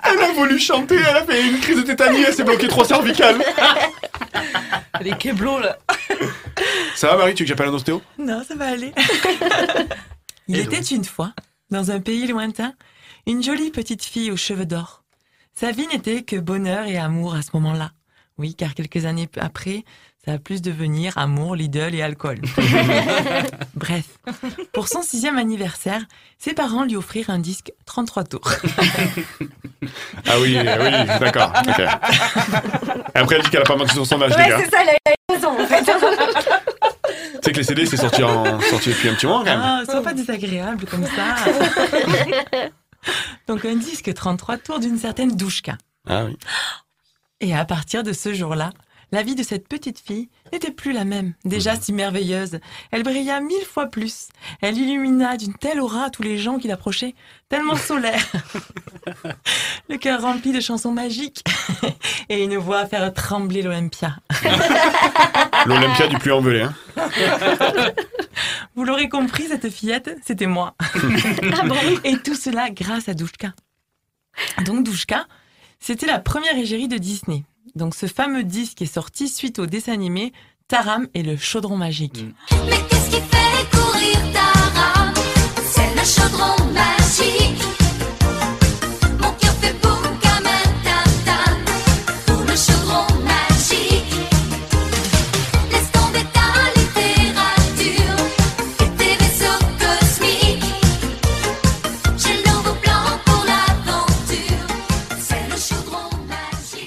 [0.04, 2.86] Elle a voulu chanter, elle a fait une crise de tétanie, elle s'est bloquée trois
[2.86, 3.44] cervicales.
[5.02, 5.78] Les keblos, là.
[6.96, 8.02] Ça va, Marie, tu veux que j'appelle un ostéo?
[8.18, 8.94] Non, ça va aller.
[10.48, 11.34] Il était une fois,
[11.72, 12.74] dans un pays lointain,
[13.28, 15.04] une jolie petite fille aux cheveux d'or.
[15.54, 17.91] Sa vie n'était que bonheur et amour à ce moment-là.
[18.38, 19.86] Oui, car quelques années après,
[20.26, 22.39] ça a plus devenir amour, Lidl et alcool.
[23.76, 24.06] Bref,
[24.74, 26.02] pour son sixième anniversaire,
[26.38, 28.52] ses parents lui offrirent un disque 33 tours.
[30.28, 31.54] Ah oui, ah oui, d'accord.
[33.13, 34.60] après, elle dit qu'elle a pas menti sur son âge, les Ouais, gars.
[34.63, 35.84] c'est ça, elle a raison en fait.
[35.86, 35.91] Tu
[37.43, 38.60] sais que les CD, c'est sorti, en...
[38.62, 39.62] sorti depuis un petit moment, quand même.
[39.63, 41.36] Ah, sois pas désagréable comme ça.
[43.48, 45.78] Donc un disque 33 tours d'une certaine Douchka.
[46.08, 46.38] Ah oui.
[47.41, 48.71] Et à partir de ce jour-là,
[49.12, 51.34] la vie de cette petite fille n'était plus la même.
[51.43, 52.60] Déjà si merveilleuse,
[52.91, 54.30] elle brilla mille fois plus.
[54.62, 57.13] Elle illumina d'une telle aura tous les gens qui l'approchaient,
[57.50, 58.26] tellement solaire.
[59.89, 61.43] Le cœur rempli de chansons magiques
[62.30, 64.15] et une voix à faire trembler l'Olympia.
[65.65, 66.74] L'Olympia du plus envelé, hein.
[68.76, 70.76] Vous l'aurez compris, cette fillette, c'était moi.
[72.04, 73.54] Et tout cela grâce à Douchka.
[74.65, 75.28] Donc Douchka,
[75.80, 77.44] c'était la première égérie de Disney.
[77.76, 80.34] Donc ce fameux disque est sorti suite au dessin animé
[80.68, 82.26] Taram et le chaudron magique.
[82.52, 83.35] Mais qu'est-ce qui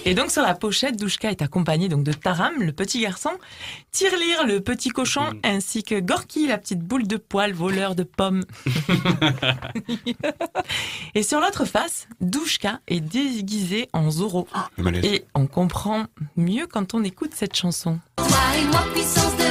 [0.08, 3.28] Et donc sur la pochette, Douchka est accompagné donc de Taram, le petit garçon,
[3.92, 8.42] Tirelire, le petit cochon, ainsi que Gorky, la petite boule de poil, voleur de pommes.
[11.14, 14.48] Et sur l'autre face, Douchka est déguisé en Zorro.
[14.78, 15.04] malaise.
[15.04, 17.98] Et on comprend mieux quand on écoute cette chanson.
[18.16, 18.26] Toi
[18.58, 19.44] et moi, puissance 2,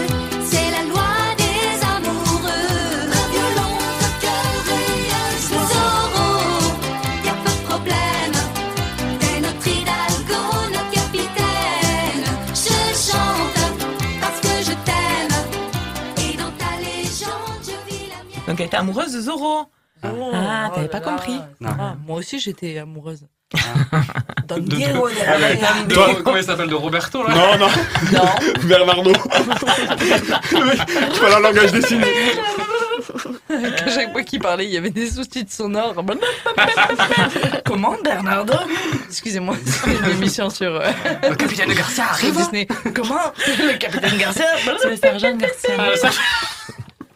[18.57, 19.65] Donc elle était amoureuse de Zorro.
[20.03, 21.05] Oh, Ah, oh t'avais là pas là.
[21.05, 21.39] compris.
[21.63, 23.21] Ah, moi aussi, j'étais amoureuse.
[24.47, 25.35] Don De- Diego Ah,
[26.23, 27.67] comment il s'appelle de Roberto là Non, non.
[28.13, 28.29] Non.
[28.67, 29.13] Bernardo.
[29.13, 29.19] Tu
[31.19, 32.03] parles en langage des signes.
[33.49, 35.93] À chaque fois qu'il parlait, il y avait des sous-titres sonores.
[37.65, 38.53] Comment, Bernardo?
[39.07, 40.75] Excusez-moi, c'est une émission sur.
[40.75, 40.89] euh,
[41.29, 42.67] Le capitaine Garcia arrive Disney.
[42.95, 43.31] Comment?
[43.59, 44.45] Le capitaine Garcia
[44.81, 45.69] C'est le sergent Garcia.
[45.77, 46.09] Ah,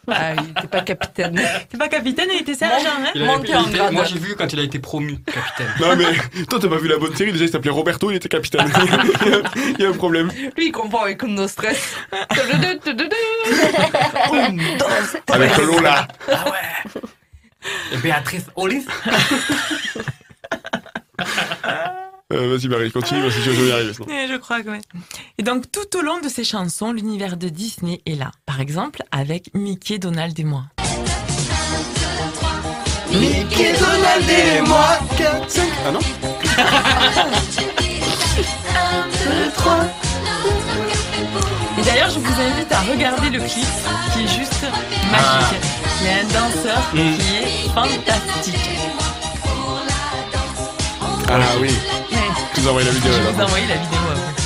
[0.08, 1.36] Ah, il était pas capitaine.
[1.70, 3.12] T'es pas capitaine, il était sergent, hein?
[3.14, 3.94] Il avait- Montez il en était- grade.
[3.94, 5.68] Moi j'ai vu quand il a été promu capitaine.
[5.80, 6.06] Non, mais
[6.46, 7.32] toi, t'as pas vu la bonne série.
[7.32, 8.66] Déjà, il s'appelait Roberto, il était capitaine.
[9.26, 9.42] il, y a,
[9.78, 10.30] il y a un problème.
[10.58, 11.96] Lui, il comprend avec No Stress.
[15.28, 16.08] Avec Lola.
[16.30, 17.02] Ah ouais
[17.94, 18.88] Et Béatrice Olive
[22.32, 24.08] Euh, Vas-y, Marie, continue, parce que je vais y arriver sinon.
[24.30, 24.82] Je crois que ouais.
[25.38, 28.32] Et donc, tout au long de ces chansons, l'univers de Disney est là.
[28.46, 30.64] Par exemple, avec Mickey, Donald et moi.
[33.12, 35.64] Mickey, Donald et moi, 4, 5.
[35.88, 36.00] Ah non
[38.76, 39.84] Un, deux, trois.
[41.78, 43.66] Et d'ailleurs, je vous invite à regarder le clip
[44.14, 44.66] qui est juste
[45.12, 45.60] magique.
[46.00, 47.18] Il y a un danseur Mm.
[47.18, 48.70] qui est fantastique.
[51.34, 51.70] Ah oui.
[52.54, 54.00] Tu nous as envoyé la vidéo Je vous ai envoyé la vidéo.
[54.12, 54.42] après.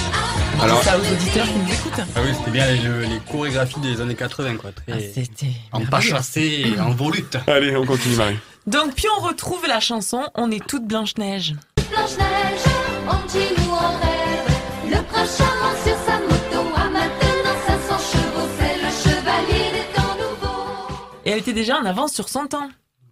[0.57, 2.05] Je Alors- ça aux auditeurs qui nous écoutent.
[2.15, 4.71] Ah oui, c'était bien les, les chorégraphies des années 80, quoi.
[4.71, 4.93] Très...
[4.93, 7.37] Ah, c'était en pas chassé, en volute.
[7.47, 8.37] Allez, on continue, Marie.
[8.67, 11.55] Donc, puis on retrouve la chanson On est toute Blanche-Neige.
[11.91, 12.73] Blanche-Neige,
[13.09, 14.91] on dit nous en rêve.
[14.97, 17.57] Le prince charmant sur sa moto a maintenant
[17.89, 18.47] 500 chevaux.
[18.59, 20.97] C'est le chevalier des temps nouveaux.
[21.25, 22.69] Et elle était déjà en avance sur son temps.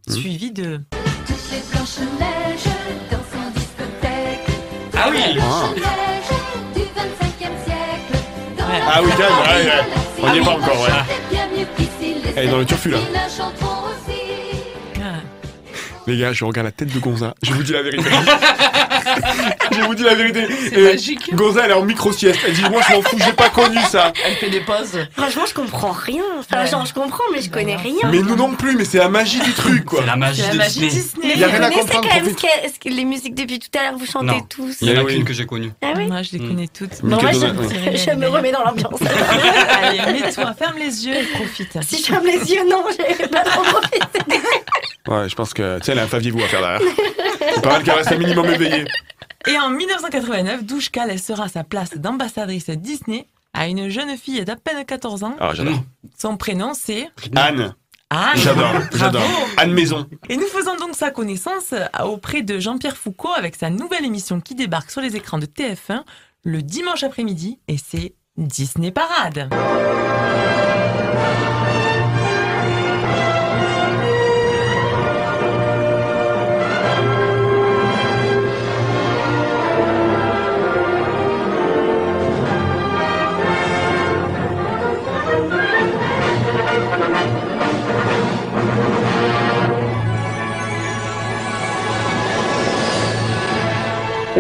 [0.08, 0.14] Mmh.
[0.14, 0.82] Suivi de.
[1.28, 2.74] Toutes les Blanches-Neiges
[8.96, 9.84] Ah oui, quand même, ouais, ouais.
[10.22, 10.90] On y est pas encore, ouais.
[11.32, 11.38] Les
[12.36, 12.98] Elle est dans le turfu, là.
[16.06, 17.34] Les gars, je regarde la tête de Gonza.
[17.44, 18.04] Je vous dis la vérité.
[19.72, 20.46] je vous dis la vérité.
[20.70, 21.34] C'est magique.
[21.34, 22.40] Gonza, elle est en micro-sieste.
[22.46, 24.12] Elle dit, moi, je m'en fous, j'ai pas connu ça.
[24.26, 25.00] Elle fait des pauses.
[25.16, 26.24] Franchement, je comprends rien.
[26.40, 26.68] Enfin, Ouais.
[26.68, 28.10] genre, je comprends, mais je connais rien.
[28.12, 30.02] Mais nous non plus, mais c'est la magie du truc, quoi.
[30.02, 30.90] C'est la magie C'est la de magie Disney.
[30.90, 31.28] Disney.
[31.36, 32.50] Mais Y a vous rien à connaissez comprendre, quand même ce profite.
[32.64, 34.42] qu'est- ce que les musiques depuis tout à l'heure, vous chantez Non.
[34.50, 34.76] tous.
[34.82, 35.14] Il y en a Eh oui.
[35.16, 35.72] qu'une que j'ai connue.
[35.82, 36.48] Ah oui Moi, je les Mm.
[36.50, 37.02] connais toutes.
[37.02, 37.96] Bon, moi, je, ouais.
[37.98, 39.00] je me remets dans l'ambiance.
[39.84, 41.78] Allez, mets-toi, ferme les yeux et profite.
[41.82, 44.42] si je ferme les yeux, non, j'ai pas trop profité.
[45.08, 46.82] Ouais, je pense que, tu sais, faviez-vous à faire derrière.
[47.54, 48.86] C'est pas mal qu'elle reste un minimum éveillée.
[49.48, 54.84] Et en 1989, Douchka laissera sa place d'ambassadrice Disney à une jeune fille d'à peine
[54.86, 55.36] 14 ans.
[55.40, 55.84] Ah, j'adore.
[56.18, 57.76] Son prénom, c'est Anne.
[58.10, 58.36] Anne.
[58.36, 59.22] J'adore, j'adore.
[59.58, 60.08] Anne Maison.
[60.30, 64.40] Et nous faisons donc sa connaissance euh, auprès de Jean-Pierre Foucault avec sa nouvelle émission
[64.40, 66.04] qui débarque sur les écrans de TF1
[66.44, 69.50] le dimanche après-midi et c'est Disney Parade.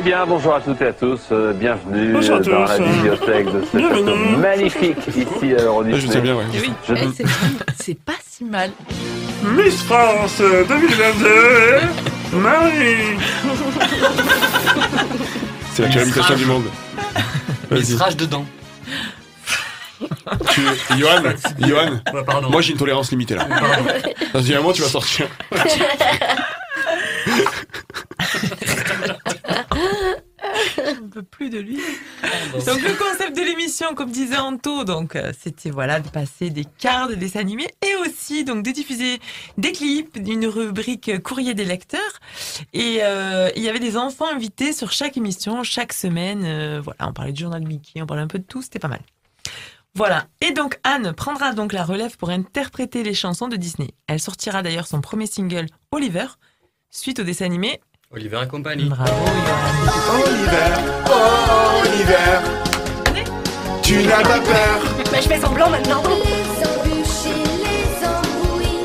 [0.04, 1.20] Bien, bonjour à toutes et à tous.
[1.32, 2.72] euh, bienvenue Bonjour euh, dans tous.
[2.72, 6.44] la bibliothèque de magnifique ici à Euro Ah, Je sais bien, ouais.
[6.54, 7.26] Eh oui, Je- eh,
[7.82, 8.72] c'est- pas si mal.
[9.44, 11.82] Miss France 2022,
[12.34, 13.18] Marie.
[15.74, 16.64] C'est la imitation du monde.
[17.84, 18.46] Se rage dedans.
[20.50, 20.62] Tu...
[20.98, 21.22] Johan,
[21.68, 22.00] Johan,
[22.50, 23.48] moi j'ai une tolérance limitée là.
[24.34, 25.28] Dans un moment, tu vas sortir.
[30.78, 31.80] Je ne plus de lui.
[32.66, 36.66] Donc le concept de l'émission, comme disait Anto, donc euh, c'était voilà de passer des
[36.66, 39.20] quarts de dessins animés et aussi donc de diffuser
[39.58, 42.20] des clips d'une rubrique courrier des lecteurs.
[42.74, 46.44] Et euh, il y avait des enfants invités sur chaque émission, chaque semaine.
[46.46, 48.88] euh, voilà, on parlait du journal Mickey, on parlait un peu de tout, c'était pas
[48.88, 49.02] mal.
[49.96, 50.26] Voilà.
[50.42, 53.92] Et donc Anne prendra donc la relève pour interpréter les chansons de Disney.
[54.08, 56.28] Elle sortira d'ailleurs son premier single Oliver
[56.90, 57.80] suite au dessin animé.
[58.14, 58.86] Oliver et compagnie.
[58.90, 59.12] Bravo.
[60.14, 60.72] Oliver,
[61.82, 62.40] Oliver,
[63.82, 64.82] tu n'as pas peur.
[65.12, 66.04] Bah, je fais semblant maintenant.
[66.04, 68.84] Les embûches et les embrouilles,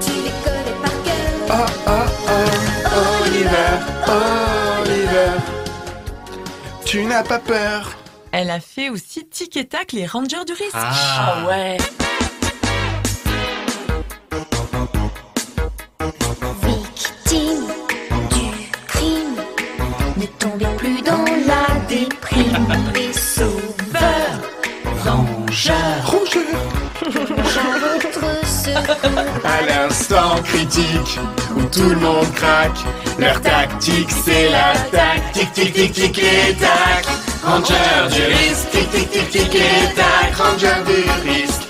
[0.00, 1.32] tu les connais par cœur.
[1.48, 1.90] Oh, oh,
[2.84, 3.72] oh, Oliver,
[4.84, 5.32] Oliver,
[6.84, 7.92] tu n'as pas peur.
[8.32, 10.74] Elle a fait aussi Tic et Tac, les Rangers du risque.
[10.74, 11.46] Ah.
[11.48, 11.78] ouais.
[29.44, 31.18] À l'instant critique
[31.56, 32.78] où tout le monde craque,
[33.18, 35.32] leur tactique c'est l'attaque.
[35.32, 37.06] Tic tic tic tic et tac.
[37.44, 38.70] Ranger du risque.
[38.70, 40.34] Tic tic tic tic et tac.
[40.36, 41.62] Ranger du risque.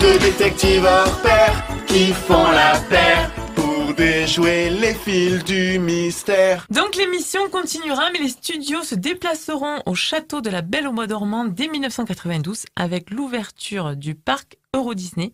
[0.00, 1.52] Deux détectives hors pair
[1.86, 6.66] qui font la paire pour déjouer les fils du mystère.
[6.70, 11.06] Donc l'émission continuera, mais les studios se déplaceront au château de la Belle au Bois
[11.06, 15.32] dormant dès 1992 avec l'ouverture du parc Euro Disney,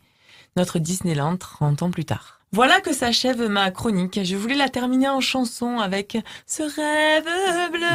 [0.60, 2.38] notre Disneyland 30 ans plus tard.
[2.52, 4.20] Voilà que s'achève ma chronique.
[4.22, 7.24] Je voulais la terminer en chanson avec ce rêve
[7.72, 7.86] bleu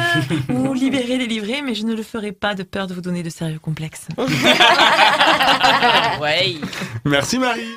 [0.56, 3.30] ou libérer, délivrer, mais je ne le ferai pas de peur de vous donner de
[3.30, 4.08] sérieux complexes.
[6.20, 6.56] ouais.
[7.04, 7.76] Merci Marie.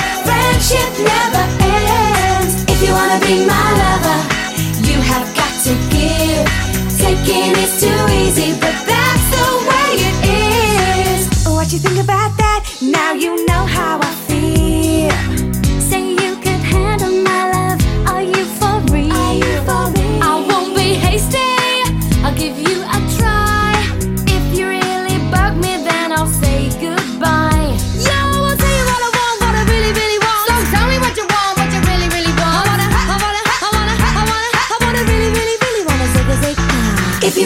[0.61, 2.63] Friendship never ends.
[2.69, 4.19] If you wanna be my lover,
[4.87, 6.45] you have got to give.
[6.99, 10.17] Taking is too easy, but that's the way it
[11.17, 11.47] is.
[11.47, 12.63] What you think about that?
[12.79, 14.20] Now you know how I feel.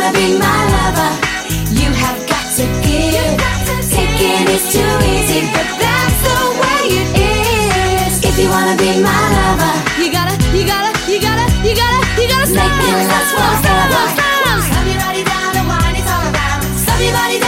[0.00, 1.12] wanna be my lover,
[1.76, 3.36] you have got to give.
[3.92, 8.24] Taking is too easy, but that's the way it is.
[8.24, 12.26] If you wanna be my lover, you gotta, you gotta, you gotta, you gotta, you
[12.32, 14.04] gotta make it last forever.
[14.64, 16.64] Slam your body down and wine it all around.
[17.00, 17.39] Your body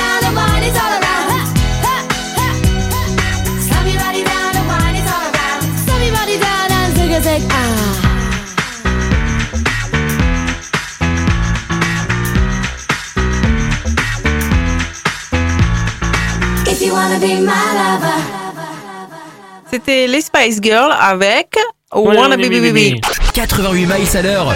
[19.70, 21.56] C'était les Spice Girls avec
[21.92, 23.00] Wanna Be Be Be Be.
[23.32, 24.52] 88 miles à l'heure.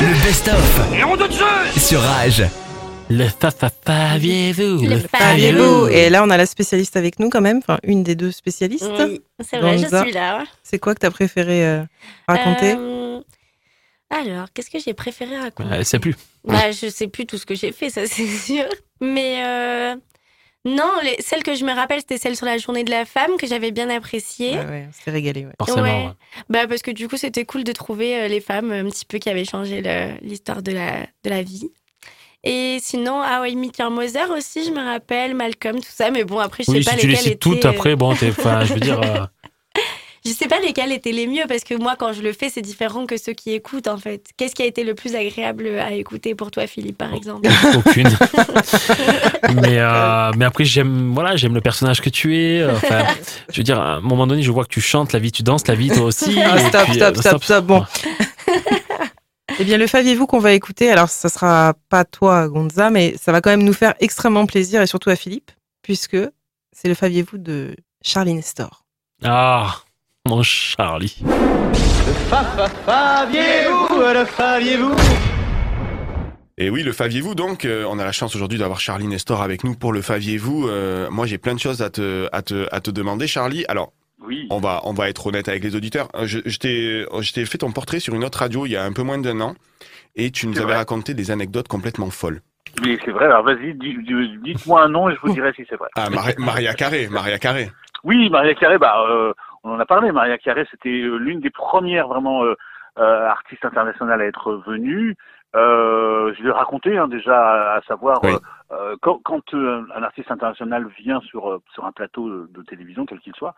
[0.00, 0.80] Le best-of.
[1.76, 2.44] Sur Rage.
[3.10, 7.40] Le fa fa faviez-vous Le faviez-vous Et là, on a la spécialiste avec nous quand
[7.40, 8.88] même, enfin une des deux spécialistes.
[8.98, 10.38] Oui, c'est vrai, je suis là.
[10.38, 10.44] ouais.
[10.62, 11.82] C'est quoi que t'as préféré euh,
[12.28, 13.20] raconter Euh,
[14.10, 15.68] alors, qu'est-ce que j'ai préféré raconter?
[15.72, 16.14] Elle sait plus.
[16.44, 18.64] Bah, je sais plus tout ce que j'ai fait, ça c'est sûr.
[19.00, 19.96] Mais euh,
[20.68, 23.36] non, les, celle que je me rappelle, c'était celle sur la journée de la femme
[23.38, 24.52] que j'avais bien appréciée.
[24.58, 25.46] Ouais, ouais, on s'était régalé.
[25.46, 25.52] Ouais.
[25.58, 25.82] Forcément.
[25.82, 26.06] Ouais.
[26.06, 26.12] ouais.
[26.48, 29.18] Bah, parce que du coup, c'était cool de trouver euh, les femmes un petit peu
[29.18, 29.82] qui avaient changé
[30.22, 31.70] l'histoire de la, de la vie.
[32.44, 36.10] Et sinon, ah ouais, Mickey Moser aussi, je me rappelle, Malcolm, tout ça.
[36.10, 37.36] Mais bon, après, je sais Oui, pas si tu les cites étaient.
[37.36, 38.26] toutes euh, après, bon, je
[38.74, 39.00] veux dire.
[39.02, 39.26] euh,
[40.24, 42.60] Je sais pas lesquels étaient les mieux parce que moi, quand je le fais, c'est
[42.62, 44.26] différent que ceux qui écoutent en fait.
[44.36, 47.48] Qu'est-ce qui a été le plus agréable à écouter pour toi, Philippe, par exemple?
[47.76, 48.08] Aucune.
[49.62, 52.60] mais, euh, mais après, j'aime voilà, j'aime le personnage que tu es.
[52.60, 53.04] euh, Enfin,
[53.52, 55.42] je veux dire, à un moment donné, je vois que tu chantes la vie, tu
[55.42, 56.38] danses la vie, toi aussi.
[56.44, 57.84] Ah, et stop, puis, stop, euh, stop, stop, bon.
[59.60, 63.32] Eh bien, le faviez-vous qu'on va écouter, alors ça sera pas toi, Gonza, mais ça
[63.32, 65.50] va quand même nous faire extrêmement plaisir, et surtout à Philippe,
[65.82, 66.16] puisque
[66.72, 68.84] c'est le faviez-vous de Charlie Nestor.
[69.24, 69.78] Ah,
[70.28, 71.16] mon Charlie.
[72.86, 74.94] Faviez-vous, le faviez-vous?
[76.60, 79.62] Et oui, le Faviez-vous, donc, euh, on a la chance aujourd'hui d'avoir Charlie Nestor avec
[79.62, 80.66] nous pour le Faviez-vous.
[80.68, 83.64] Euh, moi, j'ai plein de choses à te, à te, à te demander, Charlie.
[83.68, 83.92] Alors,
[84.50, 86.08] on, va, on va être honnête avec les auditeurs.
[86.16, 86.58] Euh, Je, je
[87.32, 89.40] t'ai fait ton portrait sur une autre radio il y a un peu moins d'un
[89.40, 89.54] an
[90.16, 92.40] et tu nous avais raconté des anecdotes complètement folles.
[92.82, 93.26] Oui, c'est vrai.
[93.26, 93.74] Alors vas-y,
[94.44, 95.88] dites-moi un nom et je vous dirai si c'est vrai.
[95.94, 97.70] Ah, Mari- Maria Carré, Maria Carré.
[98.04, 99.32] Oui, Maria Carré, bah, euh,
[99.64, 100.12] on en a parlé.
[100.12, 102.54] Maria Carré, c'était euh, l'une des premières vraiment euh,
[102.98, 105.16] euh, artistes internationales à être venue.
[105.56, 108.32] Euh, je l'ai raconté hein, déjà, à, savoir Oui.
[108.70, 113.06] euh, quand, quand euh, un artiste international vient sur sur un plateau de, de télévision,
[113.06, 113.54] quel qu'il soit,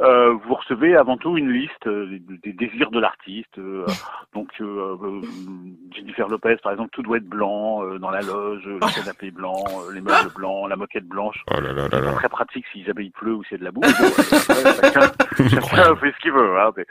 [0.00, 3.58] euh, vous recevez avant tout une liste des, désirs de l'artiste.
[3.58, 3.84] euh,
[4.32, 4.48] donc
[5.94, 9.62] Jennifer Lopez, par exemple, tout doit être blanc euh, dans la loge, le canapé blanc,
[9.68, 11.42] euh, les meubles blancs, la moquette blanche.
[11.54, 12.12] Oh là là là C'est là.
[12.12, 13.82] pas très pratique si jamais il pleut ou s'il y a de la boue.
[15.36, 16.58] Chacun, fait ce qu'il veut.
[16.58, 16.86] hein, mais-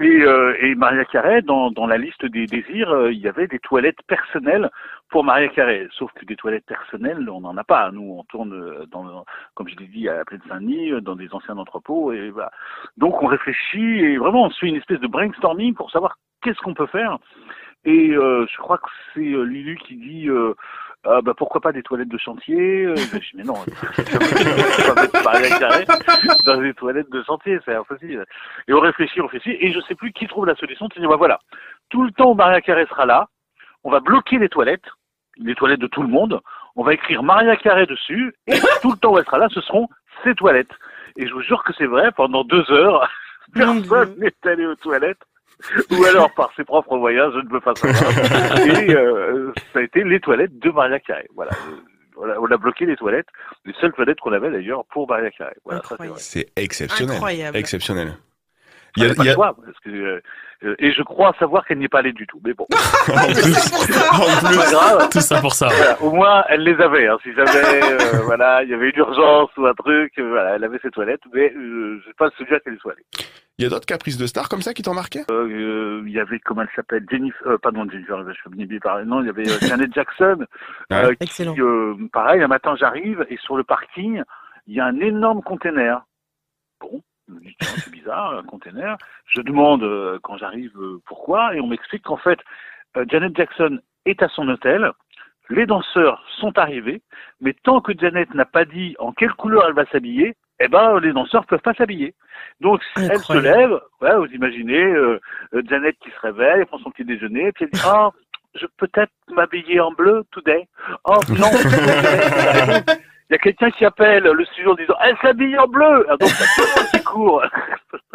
[0.00, 3.46] Et, euh, et Maria Carré, dans, dans la liste des désirs, euh, il y avait
[3.48, 4.70] des toilettes personnelles
[5.10, 5.88] pour Maria Carré.
[5.92, 7.90] Sauf que des toilettes personnelles, on n'en a pas.
[7.90, 9.24] Nous, on tourne, euh, dans,
[9.54, 12.12] comme je l'ai dit, à la plaine Saint-Denis, euh, dans des anciens entrepôts.
[12.12, 12.50] Et voilà.
[12.96, 16.60] Donc, on réfléchit et vraiment, on se fait une espèce de brainstorming pour savoir qu'est-ce
[16.60, 17.18] qu'on peut faire.
[17.84, 20.28] Et euh, je crois que c'est Lulu qui dit...
[21.06, 23.54] Euh, ah, bah, pourquoi pas des toilettes de chantier euh, Je dis, mais non,
[26.44, 28.26] dans des toilettes de chantier, c'est impossible.
[28.66, 30.88] Et on réfléchit, on réfléchit, et je sais plus qui trouve la solution.
[30.88, 31.38] Tu dis, bah voilà,
[31.88, 33.28] tout le temps où Maria Carré sera là,
[33.84, 34.90] on va bloquer les toilettes,
[35.36, 36.40] les toilettes de tout le monde.
[36.74, 39.60] On va écrire Maria Carré dessus, et tout le temps où elle sera là, ce
[39.60, 39.88] seront
[40.24, 40.74] ses toilettes.
[41.16, 43.08] Et je vous jure que c'est vrai, pendant deux heures,
[43.54, 45.22] personne n'est allé aux toilettes.
[45.90, 48.58] Ou alors par ses propres moyens, je ne veux pas savoir.
[48.82, 51.26] Et euh, ça a été les toilettes de Maria Carré.
[51.34, 51.52] Voilà.
[52.16, 53.28] On a bloqué les toilettes,
[53.64, 55.54] les seules toilettes qu'on avait d'ailleurs pour Maria Carré.
[55.64, 55.82] Voilà,
[56.16, 57.14] c'est exceptionnel.
[57.14, 57.56] Incroyable.
[57.56, 58.14] Exceptionnel.
[58.96, 60.20] Il y a, pas le choix, parce que, euh, euh,
[60.78, 62.40] et je crois savoir qu'elle n'y est pas allée du tout.
[62.44, 62.66] Mais bon.
[62.72, 65.08] C'est pas grave.
[65.10, 65.68] Tout ça pour ça.
[65.68, 67.06] Voilà, au moins, elle les avait.
[67.06, 67.18] Hein.
[67.22, 70.64] Si jamais, euh, voilà, il y avait une urgence ou un truc, euh, voilà, elle
[70.64, 73.04] avait ses toilettes, mais euh, je sais pas celui qu'elle y soit allée.
[73.58, 75.20] Il y a d'autres caprices de stars comme ça qui t'ont marqué?
[75.32, 79.20] Euh, euh, Il y avait, comment elle s'appelle, Jennifer, euh, pardon, Jennifer, je par non,
[79.20, 80.46] il y avait euh, Janet Jackson,
[80.92, 84.22] euh, qui, euh, pareil, un matin j'arrive et sur le parking,
[84.68, 86.02] il y a un énorme container.
[86.80, 88.96] Bon, je me dis, tiens, c'est bizarre, un container.
[89.26, 92.38] Je demande euh, quand j'arrive euh, pourquoi et on m'explique qu'en fait,
[92.96, 94.90] euh, Janet Jackson est à son hôtel.
[95.50, 97.02] Les danseurs sont arrivés,
[97.40, 100.98] mais tant que Janet n'a pas dit en quelle couleur elle va s'habiller, eh ben
[101.00, 102.14] les danseurs peuvent pas s'habiller.
[102.60, 105.20] Donc elle se lève, ouais, vous imaginez euh,
[105.54, 108.10] euh, Janet qui se réveille, elle prend son petit déjeuner, puis elle dit ah
[108.54, 110.68] je peux peut-être m'habiller en bleu today.
[111.04, 111.50] Oh non,
[113.30, 116.06] il y a quelqu'un qui appelle le studio en disant elle s'habille en bleu?
[116.08, 117.42] Ah, donc tout le monde qui court.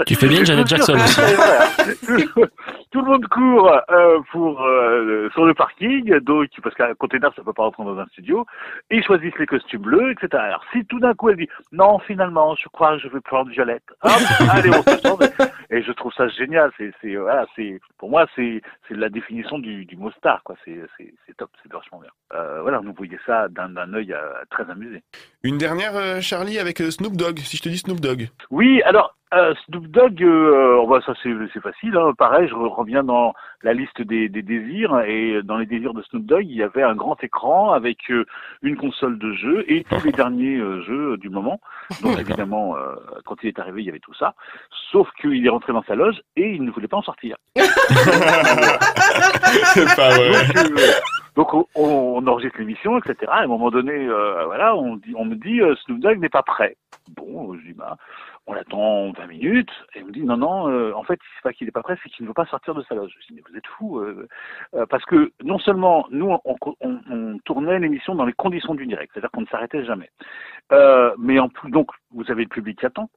[0.07, 1.21] Tu fais bien Janet Jackson aussi.
[2.91, 7.43] Tout, le monde court euh, pour euh, sur le parking, donc parce qu'un container ça
[7.43, 8.45] peut pas rentrer dans un studio.
[8.91, 10.29] Et ils choisissent les costumes bleus, etc.
[10.33, 13.49] Alors si tout d'un coup elle dit non finalement je crois que je vais prendre
[13.49, 13.83] violette.
[14.03, 14.11] Hop,
[14.51, 15.49] allez on se change.
[15.69, 16.71] Et je trouve ça génial.
[16.77, 20.55] C'est c'est voilà c'est pour moi c'est c'est la définition du, du mot star quoi.
[20.65, 22.11] C'est c'est c'est top, c'est vachement bien.
[22.33, 25.02] Euh, voilà, nous voyez ça d'un d'un œil euh, très amusé.
[25.43, 28.29] Une dernière, euh, Charlie, avec euh, Snoop Dogg, si je te dis Snoop Dogg.
[28.49, 31.97] Oui, alors euh, Snoop Dogg, euh, oh, bah, ça c'est facile.
[31.97, 32.13] Hein.
[32.17, 36.01] Pareil, je re- reviens dans la liste des, des désirs et dans les désirs de
[36.03, 38.25] Snoop Dogg, il y avait un grand écran avec euh,
[38.61, 41.59] une console de jeu et tous les derniers jeux du moment.
[42.01, 42.75] Donc évidemment,
[43.25, 44.35] quand il est arrivé, il y avait tout ça.
[44.91, 47.35] Sauf qu'il est rentré dans sa loge et il ne voulait pas en sortir.
[49.73, 50.47] C'est pas vrai.
[50.53, 50.79] Donc,
[51.35, 53.15] donc, on, on enregistre l'émission, etc.
[53.21, 56.19] Et à un moment donné, euh, voilà, on, dit, on me dit euh, Snoop Dogg
[56.19, 56.77] n'est pas prêt.
[57.15, 57.97] Bon, je dis bah,
[58.47, 59.71] on attend 20 minutes.
[59.95, 61.97] Et il me dit non, non, euh, en fait, c'est pas qu'il n'est pas prêt,
[62.03, 63.11] c'est qu'il ne veut pas sortir de sa loge.
[63.21, 64.27] Je dis mais vous êtes fou, euh,
[64.75, 68.85] euh, parce que non seulement nous on, on- on tournait l'émission dans les conditions du
[68.85, 70.09] direct, c'est-à-dire qu'on ne s'arrêtait jamais.
[70.71, 73.09] Euh, mais en plus, donc vous avez le public qui attend.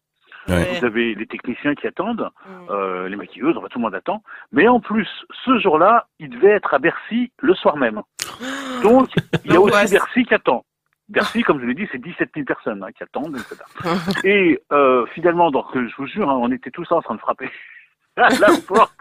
[0.46, 2.30] Vous avez les techniciens qui attendent,
[2.70, 4.22] euh, les maquilleuses, enfin tout le monde attend.
[4.52, 5.08] Mais en plus,
[5.44, 8.02] ce jour-là, il devait être à Bercy le soir même.
[8.82, 9.08] Donc,
[9.44, 10.64] il y a aussi Bercy qui attend.
[11.08, 13.56] Bercy, comme je l'ai dit, c'est 17 000 personnes hein, qui attendent, etc.
[14.24, 17.48] Et euh, finalement, donc, je vous jure, hein, on était tous en train de frapper
[18.22, 18.92] à la porte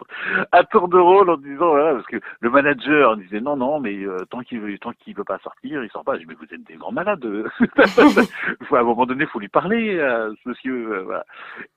[0.51, 3.95] à tour de rôle en disant voilà parce que le manager disait non non mais
[4.03, 6.35] euh, tant qu'il veut tant qu'il veut pas sortir il sort pas je dis mais
[6.35, 7.25] vous êtes des grands malades
[8.67, 11.25] Faut, à un moment donné faut lui parler à ce monsieur euh, voilà.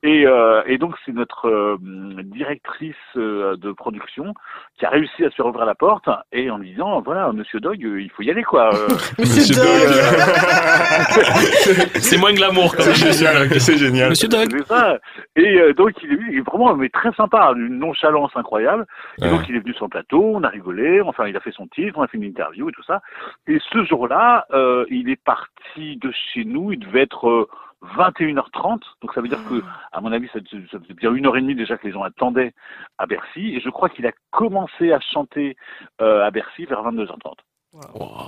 [0.03, 1.77] et euh, et donc c'est notre euh,
[2.25, 4.35] directrice euh, de production
[4.79, 7.85] qui a réussi à se rouvrir la porte et en lui disant voilà monsieur Dog
[7.85, 8.89] euh, il faut y aller quoi euh.
[9.19, 9.55] Monsieur
[12.01, 13.13] C'est moins glamour quand C'est même.
[13.13, 14.09] génial, c'est génial.
[14.11, 14.49] Monsieur Dog.
[14.51, 14.99] C'est ça.
[15.37, 18.87] Et euh, donc il il est vraiment mais très sympa, une nonchalance incroyable.
[19.23, 21.53] Et donc il est venu sur le plateau, on a rigolé, enfin il a fait
[21.53, 23.01] son titre, on a fait une interview et tout ça.
[23.47, 27.49] Et ce jour-là, euh, il est parti de chez nous, il devait être euh,
[27.97, 29.63] 21h30, donc ça veut dire que,
[29.93, 32.03] à mon avis, ça, ça faisait bien une heure et demie déjà que les gens
[32.03, 32.53] attendaient
[32.99, 35.57] à Bercy, et je crois qu'il a commencé à chanter
[36.01, 37.35] euh, à Bercy vers 22h30.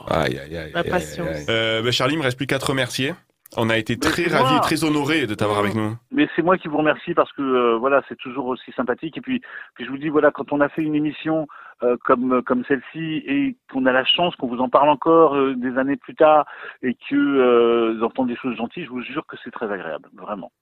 [0.08, 0.70] Aïe, aïe, aïe.
[0.72, 1.26] La aïe, patience.
[1.26, 1.46] aïe, aïe.
[1.48, 3.14] Euh, bah, Charlie, il me reste plus qu'à te remercier.
[3.56, 4.60] On a été très ravis, moi.
[4.60, 5.96] très honorés de t'avoir avec nous.
[6.12, 9.16] Mais c'est moi qui vous remercie parce que euh, voilà, c'est toujours aussi sympathique.
[9.16, 9.40] Et puis,
[9.74, 11.48] puis je vous dis voilà, quand on a fait une émission
[11.82, 15.54] euh, comme comme celle-ci et qu'on a la chance qu'on vous en parle encore euh,
[15.56, 16.46] des années plus tard
[16.82, 20.08] et que euh, vous entendez des choses gentilles, je vous jure que c'est très agréable,
[20.16, 20.52] vraiment.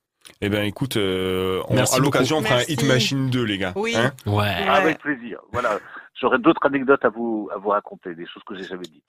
[0.41, 2.63] Eh ben, écoute, euh, on- à l'occasion, on fera un.
[2.69, 3.73] Hit Machine 2, les gars.
[3.77, 3.95] Oui.
[3.97, 4.47] Hein Ouais.
[4.69, 5.41] Avec plaisir.
[5.53, 5.79] Voilà,
[6.21, 9.05] j'aurai d'autres anecdotes à vous à vous raconter, des choses que j'ai jamais dites.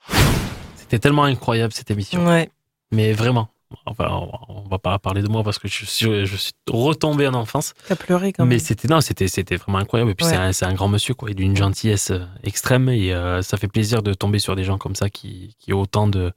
[0.75, 2.25] C'était tellement incroyable cette émission.
[2.25, 2.49] Ouais.
[2.91, 3.49] Mais vraiment.
[3.86, 4.07] Enfin,
[4.47, 7.74] on va- pas parler de moi parce que je suis, je suis retombé en enfance.
[7.88, 8.49] T'as pleuré quand même.
[8.53, 10.11] Mais c'était non, c'était c'était vraiment incroyable.
[10.11, 10.53] Et puis Ouais.
[10.53, 12.89] c'est un, grand monsieur quoi, d'une gentillesse euh, extrême.
[12.89, 15.82] Et euh, ça fait plaisir de tomber sur des gens comme ça qui, qui ont
[15.82, 16.32] autant de,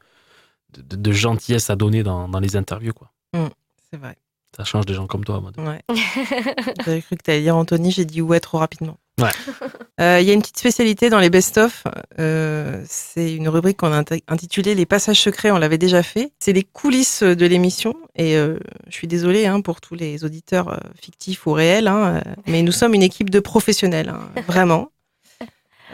[0.76, 3.10] de, de gentillesse à donner dans, dans les interviews quoi.
[3.34, 3.46] Mm,
[3.90, 4.16] c'est vrai.
[4.56, 5.42] Ça change des gens comme toi.
[5.56, 5.82] Ouais.
[6.84, 8.98] J'avais cru que t'allais dire Anthony, j'ai dit ouais trop rapidement.
[9.22, 9.30] Ouais.
[10.00, 11.84] Euh, Il y a une petite spécialité dans les best-of.
[12.18, 15.50] euh, c'est une rubrique qu'on a int- intitulée Les passages secrets.
[15.52, 16.32] On l'avait déjà fait.
[16.40, 17.94] C'est les coulisses de l'émission.
[18.16, 18.58] Et euh,
[18.88, 22.72] je suis désolée hein, pour tous les auditeurs euh, fictifs ou réels, hein, mais nous
[22.72, 24.88] sommes une équipe de professionnels, hein, vraiment.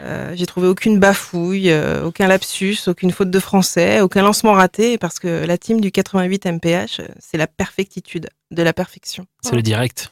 [0.01, 4.97] Euh, j'ai trouvé aucune bafouille, euh, aucun lapsus, aucune faute de français, aucun lancement raté,
[4.97, 9.25] parce que la team du 88 MPH, c'est la perfectitude de la perfection.
[9.41, 10.09] C'est le direct.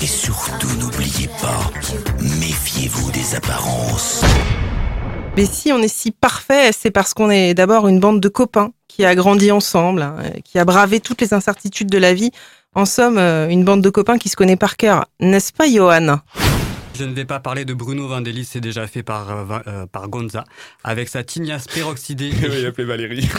[0.00, 1.70] Et surtout, n'oubliez pas,
[2.40, 4.22] méfiez-vous des apparences.
[5.36, 8.70] Mais si on est si parfait, c'est parce qu'on est d'abord une bande de copains
[8.86, 12.30] qui a grandi ensemble, hein, qui a bravé toutes les incertitudes de la vie.
[12.74, 16.18] En somme, euh, une bande de copains qui se connaît par cœur, n'est-ce pas, Johan?
[16.96, 20.08] Je ne vais pas parler de Bruno Vandelli, c'est déjà fait par, euh, euh, par
[20.08, 20.44] Gonza,
[20.84, 22.30] avec sa tignasse peroxydée.
[22.58, 23.28] Il appelé Valérie.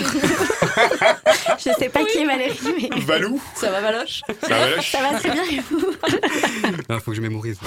[1.66, 3.00] Je sais pas qui est Valérie, mais.
[3.06, 5.82] Valou Ça va, Valoche Ça va, Valoche Ça va très bien et vous
[6.90, 7.58] Il faut que je mémorise.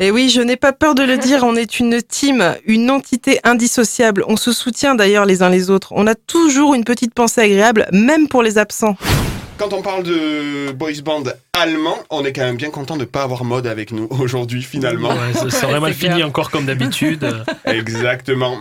[0.00, 3.40] Et oui, je n'ai pas peur de le dire, on est une team, une entité
[3.44, 4.22] indissociable.
[4.28, 5.92] On se soutient d'ailleurs les uns les autres.
[5.92, 8.96] On a toujours une petite pensée agréable, même pour les absents.
[9.56, 11.24] Quand on parle de boys band
[11.54, 15.08] allemand, on est quand même bien content de pas avoir mode avec nous aujourd'hui finalement.
[15.08, 17.26] Ouais, ça, ça aurait mal fini encore comme d'habitude.
[17.64, 18.58] Exactement.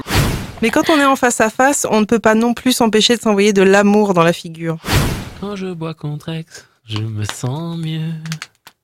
[0.61, 3.15] Mais quand on est en face à face, on ne peut pas non plus s'empêcher
[3.15, 4.77] de s'envoyer de l'amour dans la figure.
[5.39, 8.09] Quand je bois contre ex, je me sens mieux.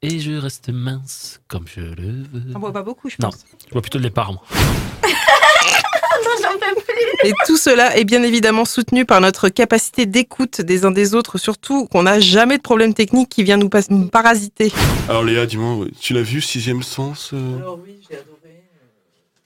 [0.03, 2.43] Et je reste mince comme je le veux.
[2.55, 3.45] On boit pas beaucoup, je Non, pense.
[3.67, 4.34] je bois plutôt de l'épargne.
[4.36, 4.43] moi.
[5.03, 7.30] non, j'en peux plus.
[7.30, 11.38] Et tout cela est bien évidemment soutenu par notre capacité d'écoute des uns des autres,
[11.38, 14.74] surtout qu'on n'a jamais de problème technique qui vient nous, pas- nous parasiter.
[15.07, 18.42] Alors Léa, dis-moi, tu l'as vu, sixième sens euh Alors oui, j'ai adoré.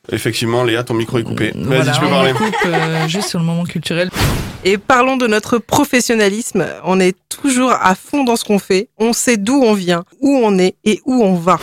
[0.09, 1.51] Effectivement, Léa, ton micro est coupé.
[1.53, 2.33] Vas-y, Voilà, tu peux on parler.
[2.33, 4.09] coupe euh, juste sur le moment culturel.
[4.63, 6.65] Et parlons de notre professionnalisme.
[6.83, 8.89] On est toujours à fond dans ce qu'on fait.
[8.97, 11.59] On sait d'où on vient, où on est et où on va.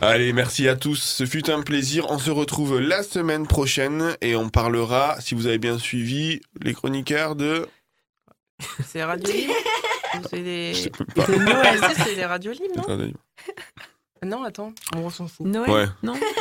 [0.00, 0.96] Allez, merci à tous.
[0.96, 2.06] Ce fut un plaisir.
[2.10, 6.74] On se retrouve la semaine prochaine et on parlera, si vous avez bien suivi, les
[6.74, 7.66] chroniqueurs de...
[8.86, 9.54] C'est Radio Libre
[10.30, 11.26] c'est pas.
[11.26, 12.82] C'est Noël, si, c'est les Radio Libres, non?
[12.82, 13.12] Attendez.
[14.24, 15.46] Non, attends, on s'en fout.
[15.46, 15.84] Noël Ouais.
[16.02, 16.34] Non c'est.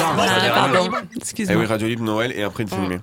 [0.00, 0.90] Ah, pardon.
[1.14, 1.60] Eh Excuse-moi.
[1.60, 2.98] oui, Radio Libre, Noël et après une filmée.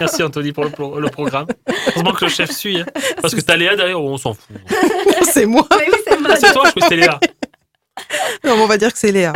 [0.00, 1.46] Merci Anthony pour le, pro- le programme.
[1.88, 2.80] Heureusement que le chef suit.
[2.80, 2.86] hein.
[3.20, 4.56] Parce que t'as Léa derrière, on s'en fout.
[5.32, 5.66] c'est moi.
[5.70, 6.30] Oui, oui, c'est moi.
[6.32, 7.18] Ah, c'est toi, je crois que c'était Léa.
[8.44, 9.32] Non, mais on va dire que c'est Léa.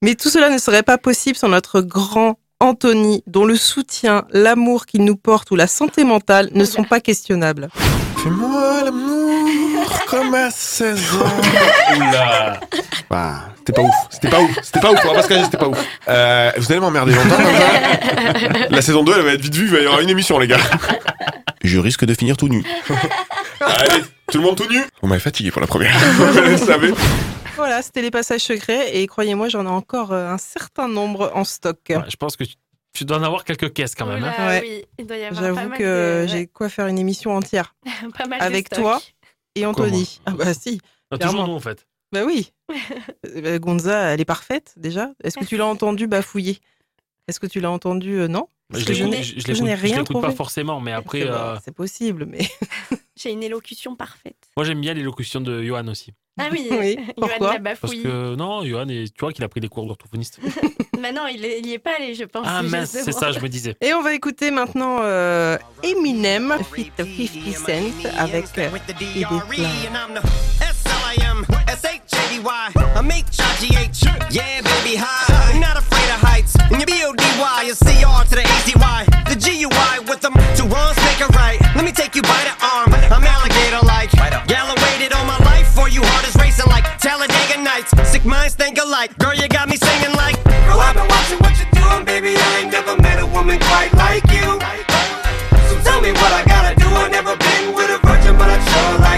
[0.00, 4.86] Mais tout cela ne serait pas possible sans notre grand Anthony, dont le soutien, l'amour
[4.86, 7.68] qu'il nous porte ou la santé mentale ne sont pas questionnables.
[8.22, 11.96] Fais-moi l'amour comme à 16 ans.
[11.96, 12.60] Oula.
[13.08, 13.94] Bah, c'était pas ouf.
[14.10, 14.50] C'était pas ouf.
[14.62, 14.98] C'était pas ouf.
[15.04, 15.86] On va pas se cacher, c'était pas ouf.
[16.06, 19.64] Euh, vous allez m'emmerder longtemps comme ça La saison 2, elle va être vite vue.
[19.64, 20.58] Il va y avoir une émission, les gars.
[21.62, 22.62] Je risque de finir tout nu.
[23.60, 25.96] Allez, tout le monde tout nu On m'avait fatigué pour la première.
[25.98, 26.92] Vous le savez.
[27.56, 31.44] Voilà, c'était les passages secrets et croyez-moi, j'en ai encore euh, un certain nombre en
[31.44, 31.78] stock.
[31.88, 32.44] Ouais, je pense que
[32.92, 34.22] tu, dois en avoir quelques caisses quand même.
[34.24, 34.32] hein.
[34.36, 34.60] Oula, Ouais.
[34.62, 37.34] oui, il doit y avoir pas J'avoue mal que de- j'ai quoi faire une émission
[37.34, 37.74] entière
[38.18, 39.00] pas mal de avec toi
[39.54, 40.20] et Anthony.
[40.26, 40.80] Ah bah si.
[41.10, 41.86] Ah, toujours nous en fait.
[42.12, 42.52] Bah oui.
[43.26, 45.10] Euh, bah, Gonza, elle est parfaite déjà.
[45.22, 46.58] Est-ce que tu l'as entendu bafouiller?
[47.28, 48.48] Est-ce que tu l'as entendu euh, Non?
[48.70, 49.04] Parce Je
[49.62, 50.34] n'ai- rien l'écoute pas trouvé.
[50.36, 52.38] forcément, mais après, C'est euh, c'est possible, mais
[53.16, 54.36] J'ai une élocution parfaite.
[54.56, 56.12] moi j'aime bien l'élocution de Johan aussi.
[56.38, 57.52] Ah oui, Oui, Johan pourquoi?
[57.54, 58.02] la Parce bafouille.
[58.02, 60.38] que non, Johan, est- tu vois qu'il a pris des cours d'orthophoniste.
[60.98, 62.46] Maintenant, il, est- il y est pas allé, je pense.
[62.48, 63.74] Ah mince, c'est ça, je me disais.
[63.80, 68.68] Et on va écouter maintenant euh, Eminem feat 50 Cent avec euh,
[72.30, 75.50] S-H-A-D-Y, I'm H-I-G-H, yeah, baby, hi.
[75.50, 79.98] I'm not afraid of heights, and your B-O-D-Y, your C-R to the A-Z-Y, the G-U-I
[80.06, 81.58] with them, two wrongs make a right.
[81.74, 84.14] Let me take you by the arm, I'm alligator-like,
[84.46, 88.78] gallowated all my life, for you heart is racing like Talladega Nights, sick minds think
[88.78, 90.38] alike, girl, you got me singing like,
[90.70, 93.90] Girl, I've been watching what you're doing, baby, I ain't never met a woman quite
[93.98, 94.46] like you.
[95.66, 98.62] So tell me what I gotta do, I've never been with a virgin, but I'd
[98.70, 99.09] sure like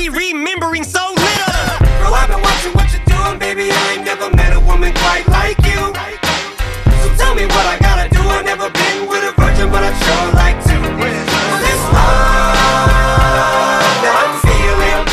[0.00, 1.76] we remembering so little?
[2.00, 3.68] Girl, I've been watching what you're doing, baby.
[3.68, 5.92] I ain't never met a woman quite like you.
[7.04, 8.22] So tell me what I gotta do.
[8.24, 10.76] I've never been with a virgin, but I'd sure like to.
[11.60, 12.56] This love
[14.00, 15.04] that I'm feeling.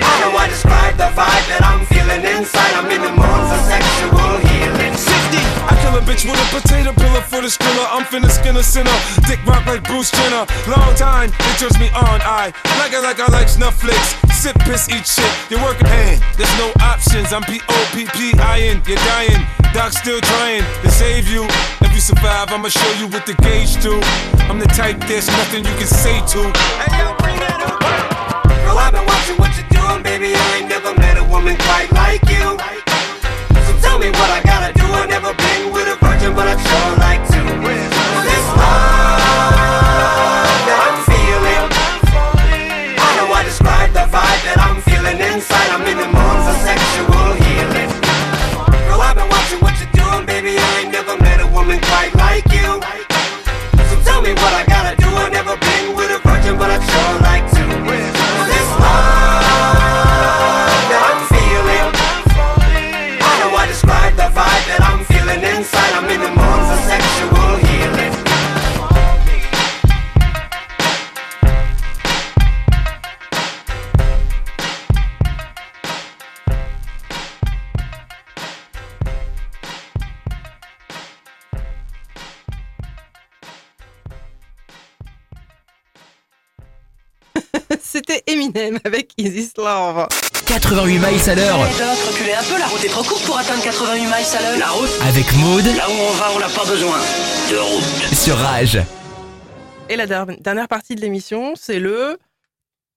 [0.00, 2.72] How do I describe the vibe that I'm feeling inside?
[2.72, 4.96] I'm in the mood for sexual healing.
[4.96, 5.44] 60.
[5.68, 6.97] I kill a bitch with a potato
[7.38, 7.86] for the skriller.
[7.94, 8.98] I'm finna skin a sinner.
[9.30, 10.44] Dick rock like Bruce Jenner.
[10.66, 12.18] Long time, it turns me on.
[12.26, 12.50] I
[12.82, 14.18] like it like I like Snufflakes.
[14.34, 15.30] Sip, piss, eat shit.
[15.50, 16.22] You're working hand.
[16.36, 17.32] There's no options.
[17.32, 18.82] I'm P O P P I N.
[18.86, 19.42] You're dying.
[19.72, 21.46] Doc still trying to save you.
[21.86, 23.94] If you survive, I'ma show you what the gauge do.
[24.50, 26.40] I'm the type there's nothing you can say to.
[26.82, 27.78] Hey, yo, bring that up.
[28.66, 30.34] Girl, I've been watching what you're doing, baby.
[30.34, 32.58] I ain't never met a woman quite like you.
[33.62, 34.86] So tell me what I gotta do.
[34.90, 36.07] I never been with a
[88.32, 90.06] Eminem avec Easy Love.
[90.46, 93.62] 88 miles à l'heure Doc, reculez un peu, la route est trop courte pour atteindre
[93.62, 94.58] 80 miles à l'heure.
[94.58, 96.96] La route avec Maude Là où on va, on n'a pas besoin
[97.50, 98.14] de route.
[98.14, 98.78] sur Rage.
[99.88, 102.18] Et la der- dernière partie de l'émission, c'est le.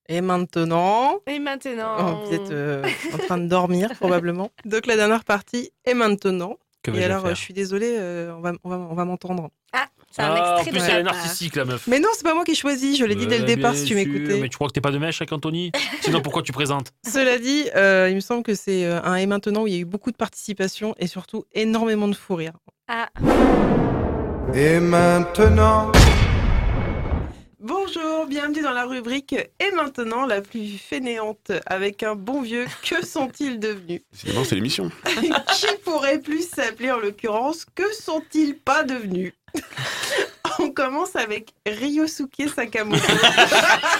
[0.10, 1.20] Et maintenant?
[1.28, 1.96] Et maintenant.
[2.00, 4.50] Oh, vous êtes euh, en train de dormir probablement.
[4.66, 6.58] Donc la dernière partie est maintenant.
[6.84, 7.32] Que Et alors, faire?
[7.32, 9.50] euh, je suis désolée, euh, on va, on va, on va m'entendre.
[9.72, 11.88] Ah, c'est un Ah, en extrait plus, de elle est la- narcissique, la meuf.
[11.88, 13.80] Mais non, c'est pas moi qui choisis, je l'ai dit dès le Ouais, départ bien
[13.82, 14.40] si tu sûr, m'écoutais.
[14.40, 15.72] Mais tu crois que t'es pas de mèche avec Anthony?
[16.02, 16.92] Sinon, pourquoi tu présentes?
[17.08, 19.78] Cela dit, euh, il me semble que c'est euh, un et maintenant où il y
[19.78, 22.54] a eu beaucoup de participation et surtout énormément de fou rire.
[22.88, 23.10] Ah.
[24.54, 25.92] Et maintenant.
[27.64, 33.06] Bonjour, bienvenue dans la rubrique Et maintenant la plus fainéante avec un bon vieux Que
[33.06, 34.02] sont-ils devenus?
[34.12, 34.90] Décidément, c'est l'émission.
[35.06, 39.34] Qui pourrait plus s'appeler en l'occurrence Que sont-ils pas devenus
[40.60, 43.02] On commence avec Ryosuke Sakamoto.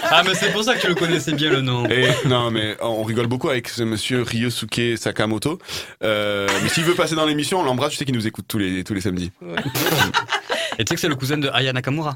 [0.04, 1.88] Ah, mais c'est pour ça que tu le connaissais bien le nom.
[1.88, 5.58] Et non, mais on rigole beaucoup avec ce monsieur Ryosuke Sakamoto.
[6.04, 7.94] Euh, mais s'il veut passer dans l'émission, on l'embrasse.
[7.94, 9.32] Je sais qu'il nous écoute tous les, tous les samedis.
[10.78, 12.14] Et tu sais que c'est le cousin de Aya Nakamura.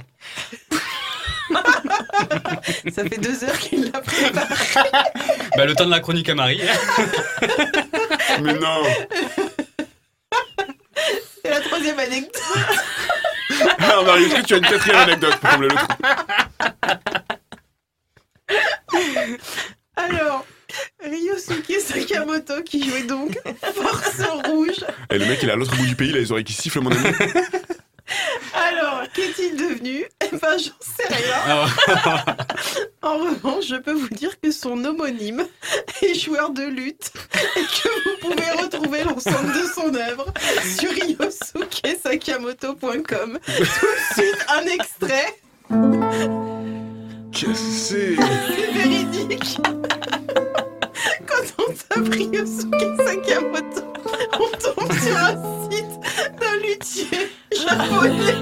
[2.95, 4.55] Ça fait deux heures qu'il l'a préparé.
[5.57, 6.61] Bah, le temps de la chronique à Marie.
[8.43, 8.82] Mais non
[11.47, 12.42] C'est la troisième anecdote.
[13.78, 15.86] Ah, Marie, est-ce que tu as une quatrième anecdote pour combler le trou
[19.97, 20.44] Alors,
[21.03, 24.84] Ryosuke Sakamoto qui jouait donc Force Rouge.
[25.11, 26.53] Et le mec, il est à l'autre bout du pays, il a les oreilles qui
[26.53, 27.07] sifflent, mon ami.
[28.55, 30.05] Alors, qu'est-il devenu?
[30.24, 31.66] Eh ben, j'en sais rien.
[33.03, 35.47] En revanche, je peux vous dire que son homonyme
[36.03, 37.12] est joueur de lutte
[37.57, 40.26] et que vous pouvez retrouver l'ensemble de son œuvre
[40.78, 40.90] sur
[42.16, 43.38] ryosukesakamoto.com.
[43.46, 45.36] Tout de suite, un extrait.
[47.32, 48.16] Qu'est-ce que c'est?
[48.16, 49.58] C'est véridique.
[51.26, 53.82] Quand on tape Ryosuke Sakamoto,
[54.34, 55.94] on tombe sur un site
[56.40, 58.34] d'un luthier japonais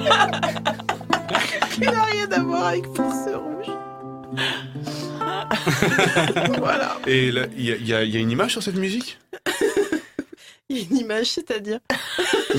[1.72, 3.72] qui n'a rien à voir avec Force Rouge.
[6.58, 6.98] voilà.
[7.06, 9.18] Et y, y il y a une image sur cette musique?
[11.22, 11.78] C'est-à-dire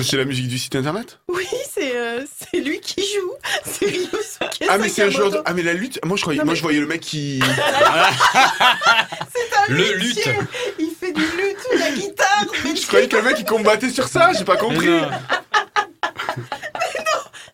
[0.02, 1.18] C'est la musique du site internet?
[1.28, 3.32] Oui, c'est euh, c'est lui qui joue.
[3.64, 5.38] C'est Ryosuke Ah, mais c'est un joueur de...
[5.44, 6.38] Ah, mais la lutte Moi, je, croyais...
[6.38, 7.40] Non, Moi, mais- je voyais le mec qui...
[9.34, 10.32] C'est un Le luthier.
[10.78, 12.46] Il fait du lutte, de la guitare.
[12.64, 14.88] Mais Je croyais que le mec, il combattait sur ça, j'ai pas compris.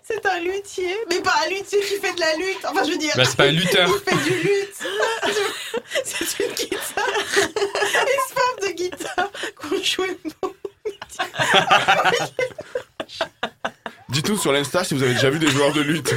[0.05, 0.95] C'est un luthier.
[1.09, 2.59] Mais pas un luthier qui fait de la lutte.
[2.69, 3.13] Enfin, je veux dire.
[3.17, 3.89] Bah, c'est pas un lutteur.
[3.89, 4.77] Il fait du lutte.
[6.05, 7.09] C'est une guitare.
[7.37, 10.19] Une forme de guitare qu'on jouait.
[14.09, 16.15] Dites-nous sur l'Insta si vous avez déjà vu des joueurs de lutte.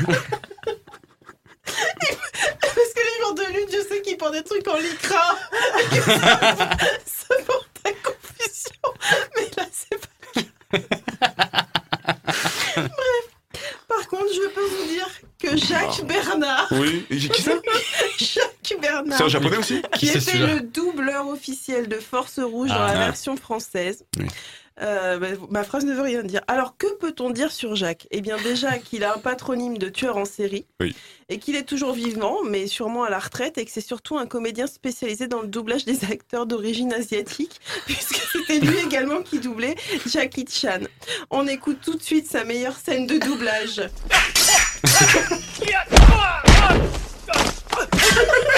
[1.63, 5.37] Parce que les joueurs de lutte, je sais qu'ils portent des trucs en lycra.
[7.05, 8.81] Ça porte à confusion.
[9.35, 10.09] Mais là, c'est pas
[10.73, 10.89] le cas.
[12.75, 13.25] Bref.
[13.87, 15.07] Par contre, je peux vous dire
[15.41, 16.67] que Jacques Bernard.
[16.71, 17.51] Oui, et qui ça?
[18.19, 19.17] Jacques Bernard.
[19.17, 19.81] C'est un japonais aussi?
[19.93, 22.93] Qui Qui était le doubleur officiel de Force Rouge dans Ah.
[22.93, 24.03] la version française.
[24.19, 24.27] Oui.
[24.81, 26.41] Euh, bah, ma phrase ne veut rien dire.
[26.47, 28.07] Alors, que peut-on dire sur Jacques?
[28.11, 30.93] Eh bien, déjà qu'il a un patronyme de tueur en série Oui.
[31.29, 34.25] et qu'il est toujours vivant, mais sûrement à la retraite, et que c'est surtout un
[34.25, 39.75] comédien spécialisé dans le doublage des acteurs d'origine asiatique, puisque c'était lui également qui doublait
[40.07, 40.79] Jackie Chan.
[41.31, 43.81] On écoute tout de suite sa meilleure scène de doublage.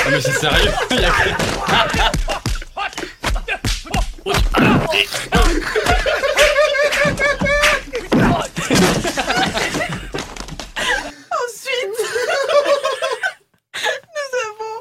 [0.05, 0.71] Ah, mais c'est sérieux?
[4.87, 5.17] Ensuite,
[14.15, 14.75] nous avons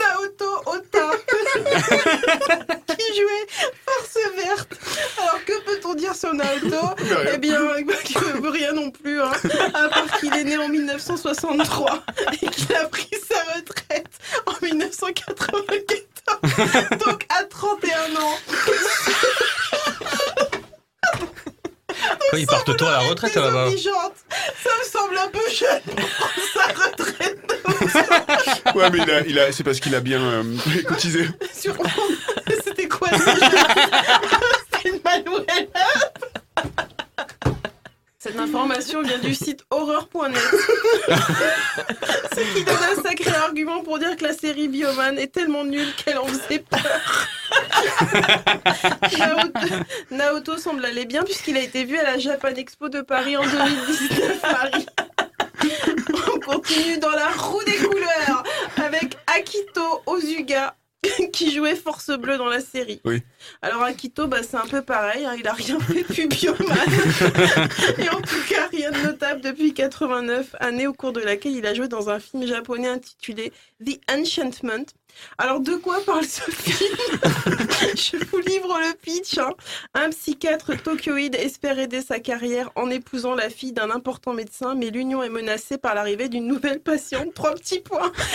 [0.00, 1.10] Naoto Ota
[2.96, 3.46] qui jouait
[3.84, 4.72] Force Verte.
[5.18, 6.94] Alors que peut-on dire sur Naoto?
[7.32, 7.60] Eh bien,
[8.04, 9.32] qui ne veut rien non plus, hein,
[9.74, 11.89] à part qu'il est né en 1963.
[23.10, 24.14] Retraite là-bas Désobligeante.
[24.62, 27.38] Ça me semble un peu jeune pour sa retraite.
[28.74, 30.42] Ouais, mais il a, il a, c'est parce qu'il a bien euh,
[30.88, 31.26] cotisé.
[31.52, 31.84] Sûrement.
[32.64, 33.56] C'était quoi ce jeu
[34.82, 35.00] C'était une.
[38.18, 40.36] Cette information vient du site horreur.net.
[42.34, 45.92] Ce qui donne un sacré argument pour dire que la série Bioman est tellement nulle
[45.96, 47.28] qu'elle en faisait peur.
[50.30, 53.42] Naoto semble aller bien puisqu'il a été vu à la Japan Expo de Paris en
[53.42, 54.86] 2019, Paris.
[56.32, 58.44] On continue dans la roue des couleurs
[58.76, 60.76] avec Akito Ozuga
[61.32, 63.00] qui jouait Force Bleue dans la série.
[63.04, 63.22] Oui.
[63.60, 66.58] Alors Akito, bah, c'est un peu pareil, hein, il a rien fait depuis Bioman.
[67.98, 71.66] Et en tout cas, rien de notable depuis 89, année au cours de laquelle il
[71.66, 73.52] a joué dans un film japonais intitulé
[73.84, 74.86] The Enchantment.
[75.38, 79.38] Alors de quoi parle ce Je vous livre le pitch.
[79.38, 79.52] hein.
[79.94, 84.90] Un psychiatre tokyoïde espère aider sa carrière en épousant la fille d'un important médecin, mais
[84.90, 87.34] l'union est menacée par l'arrivée d'une nouvelle patiente.
[87.34, 88.12] Trois petits points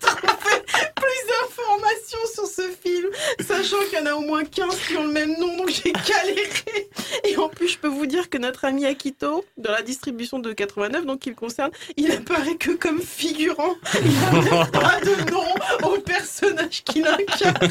[0.00, 0.62] trouver
[0.96, 3.08] plus d'informations sur ce film,
[3.40, 5.92] sachant qu'il y en a au moins 15 qui ont le même nom, donc j'ai
[5.92, 6.90] galéré.
[7.24, 10.52] Et en plus, je peux vous dire que notre ami Akito, dans la distribution de
[10.52, 13.74] 89, donc il concerne, il apparaît que comme figurant.
[14.02, 15.44] Il n'a même pas de nom
[15.88, 17.68] au personnage qu'il incarne.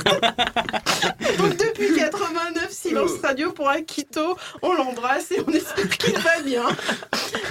[1.38, 6.66] Donc depuis 89, silence radio pour Akito, on l'embrasse et on espère qu'il va bien.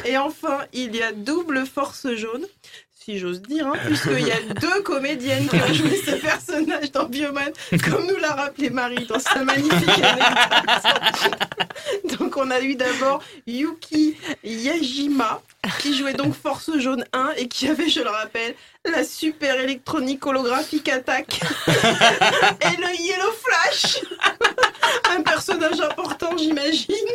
[0.05, 2.47] Et enfin, il y a double force jaune.
[3.09, 7.07] Si j'ose dire, hein, puisqu'il y a deux comédiennes qui ont joué ce personnage dans
[7.07, 7.51] Bioman,
[7.83, 11.39] comme nous l'a rappelé Marie dans sa magnifique anecdote.
[12.19, 15.41] Donc on a eu d'abord Yuki Yajima,
[15.81, 18.55] qui jouait donc Force Jaune 1 et qui avait, je le rappelle,
[18.85, 24.03] la super électronique holographique attaque et le Yellow Flash.
[25.17, 27.09] Un personnage important, j'imagine.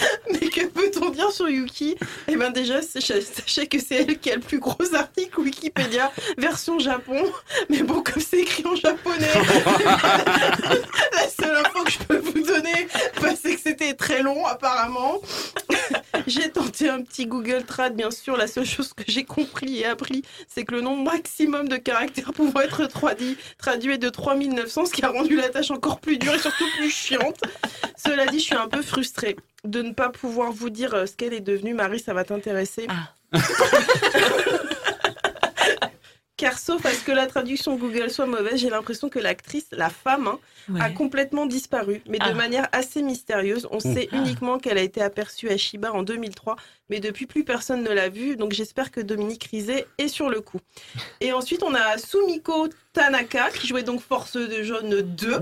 [0.32, 1.96] Mais que peut-on dire sur Yuki?
[2.28, 6.78] Eh bien déjà, sachez que c'est elle qui a le plus gros article Wikipédia version
[6.78, 7.22] Japon.
[7.68, 9.26] Mais bon, comme c'est écrit en japonais,
[9.84, 12.88] la seule info que je peux vous donner,
[13.20, 15.20] bah, c'est que c'était très long apparemment.
[16.26, 18.36] J'ai tenté un petit Google Trad, bien sûr.
[18.36, 22.32] La seule chose que j'ai compris et appris, c'est que le nombre maximum de caractères
[22.32, 26.18] pouvant être traduit, traduit est de 3900, ce qui a rendu la tâche encore plus
[26.18, 27.40] dure et surtout plus chiante.
[27.96, 31.16] Cela dit, je suis un peu frustrée de ne pas pouvoir vous dire euh, ce
[31.16, 31.74] qu'elle est devenue.
[31.74, 32.86] Marie, ça va t'intéresser.
[36.36, 39.88] Car sauf à ce que la traduction Google soit mauvaise, j'ai l'impression que l'actrice, la
[39.88, 40.38] femme, hein,
[40.80, 42.34] a complètement disparu, mais de Ah.
[42.34, 43.66] manière assez mystérieuse.
[43.70, 44.16] On sait Ah.
[44.16, 46.56] uniquement qu'elle a été aperçue à Shiba en 2003,
[46.90, 50.42] mais depuis plus personne ne l'a vue, donc j'espère que Dominique Rizet est sur le
[50.42, 50.58] coup.
[51.22, 55.40] Et ensuite, on a Sumiko Tanaka, qui jouait donc Force de Jaune 2,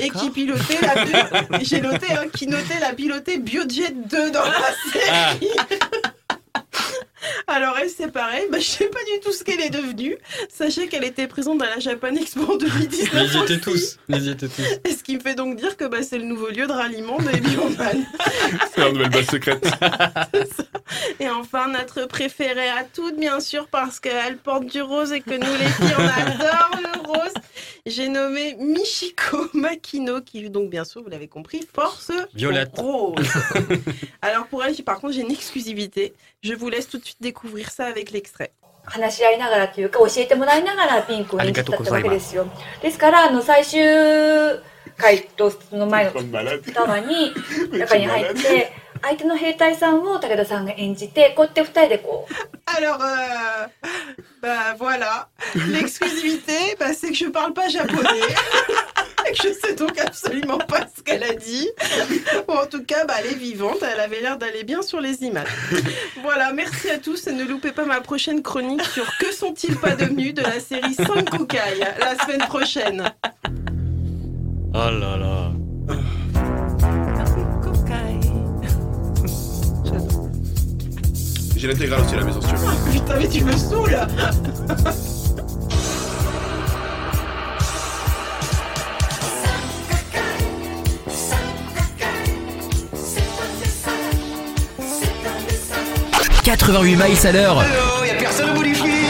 [0.00, 1.58] et qui pilotait la...
[1.62, 5.48] J'ai noté, hein, qui notait la piloter Biojet 2 dans la série.
[7.46, 10.16] Alors elle c'est pareil, bah, je sais pas du tout ce qu'elle est devenue.
[10.48, 13.14] Sachez qu'elle était présente dans la Japan Expo en 2019.
[13.14, 13.98] Mais ils y étaient tous.
[14.08, 14.62] Ils y étaient tous.
[14.84, 17.18] Et ce qui me fait donc dire que bah, c'est le nouveau lieu de ralliement
[17.18, 18.04] des Bioman.
[18.74, 19.66] C'est leur nouvelle base secrète.
[21.20, 25.30] Et enfin, notre préférée à toutes, bien sûr, parce qu'elle porte du rose et que
[25.30, 27.34] nous, les filles, on adore le rose.
[27.86, 32.72] J'ai nommé Michiko Makino, qui donc, bien sûr, vous l'avez compris, Force Violette.
[32.76, 33.14] Rose.
[34.20, 36.12] Alors, pour elle, par contre, j'ai une exclusivité.
[36.42, 37.31] Je vous laisse tout de suite découvrir
[37.68, 38.50] ça avec l'extrait.
[38.84, 42.46] 話し合いながらというか教えてもらいながらピンクを演じたってわけですよ。
[42.80, 43.80] ですからあの最終
[44.96, 46.12] 回とその前の
[46.74, 47.32] タワーに
[47.78, 53.68] 中に入って相手の兵隊さんを武田さんが演じてこうやって二人でこう Alors, euh,
[54.40, 58.08] bah voilà, l'exclusivité, bah, c'est que je parle pas japonais.
[59.42, 61.68] Je sais donc absolument pas ce qu'elle a dit.
[62.46, 65.22] Bon, en tout cas, bah, elle est vivante, elle avait l'air d'aller bien sur les
[65.22, 65.48] images.
[66.22, 69.94] Voilà, merci à tous et ne loupez pas ma prochaine chronique sur Que sont-ils pas
[69.94, 71.58] devenus de la série Sankukai
[71.98, 73.10] la semaine prochaine.
[74.74, 75.52] Oh là là.
[81.56, 82.92] J'ai l'intégrale aussi à la maison si tu veux.
[82.92, 83.96] Putain, mais tu me saoules
[96.44, 97.62] «88 miles à l'heure.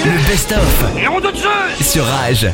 [0.04, 0.84] Le best-of.
[1.80, 2.48] Sur Rage.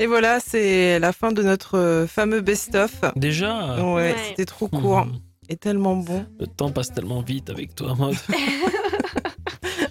[0.00, 3.04] Et voilà, c'est la fin de notre euh, fameux best-of.
[3.14, 5.20] Déjà Ouais, c'était trop court hmm.
[5.48, 6.26] et tellement bon.
[6.40, 8.16] Le temps passe tellement vite avec toi, mode.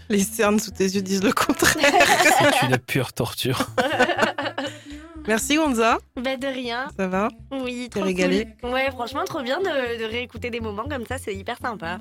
[0.10, 1.76] Les cernes sous tes yeux disent le contraire.
[2.60, 3.68] C'est une pure torture.
[5.28, 6.88] Merci Gonza, Bah de rien.
[6.98, 8.72] ça va Oui, T'es régalé cool.
[8.72, 12.00] Ouais, franchement, trop bien de, de réécouter des moments comme ça, c'est hyper sympa.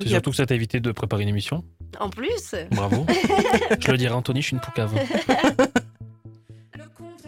[0.00, 1.62] C'est surtout que ça t'a évité de préparer une émission.
[2.00, 2.56] En plus.
[2.72, 3.06] Bravo.
[3.80, 4.92] je le dirai, Anthony, je suis une poucave.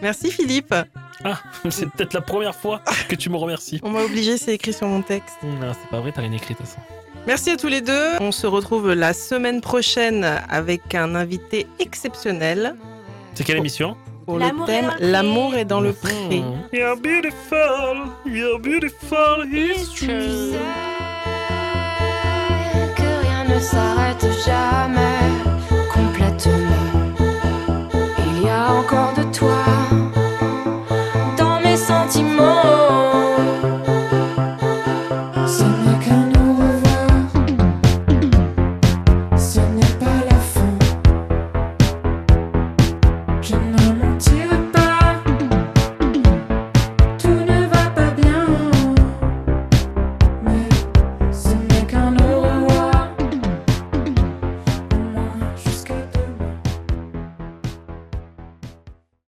[0.00, 0.74] Merci Philippe.
[1.24, 1.38] Ah,
[1.70, 3.78] c'est peut-être la première fois que tu me remercies.
[3.84, 5.36] On m'a obligé, c'est écrit sur mon texte.
[5.44, 6.80] Non, c'est pas vrai, t'as rien écrit de toute façon.
[7.26, 8.16] Merci à tous les deux.
[8.20, 12.74] On se retrouve la semaine prochaine avec un invité exceptionnel
[13.34, 13.96] C'est quelle émission
[14.26, 15.10] pour L'amour le est thème dans le pré.
[15.10, 16.12] L'amour est dans le pré.
[16.30, 16.42] Mhm.
[16.72, 20.52] You're beautiful, you're beautiful, it's true.
[22.96, 25.11] que rien ne s'arrête jamais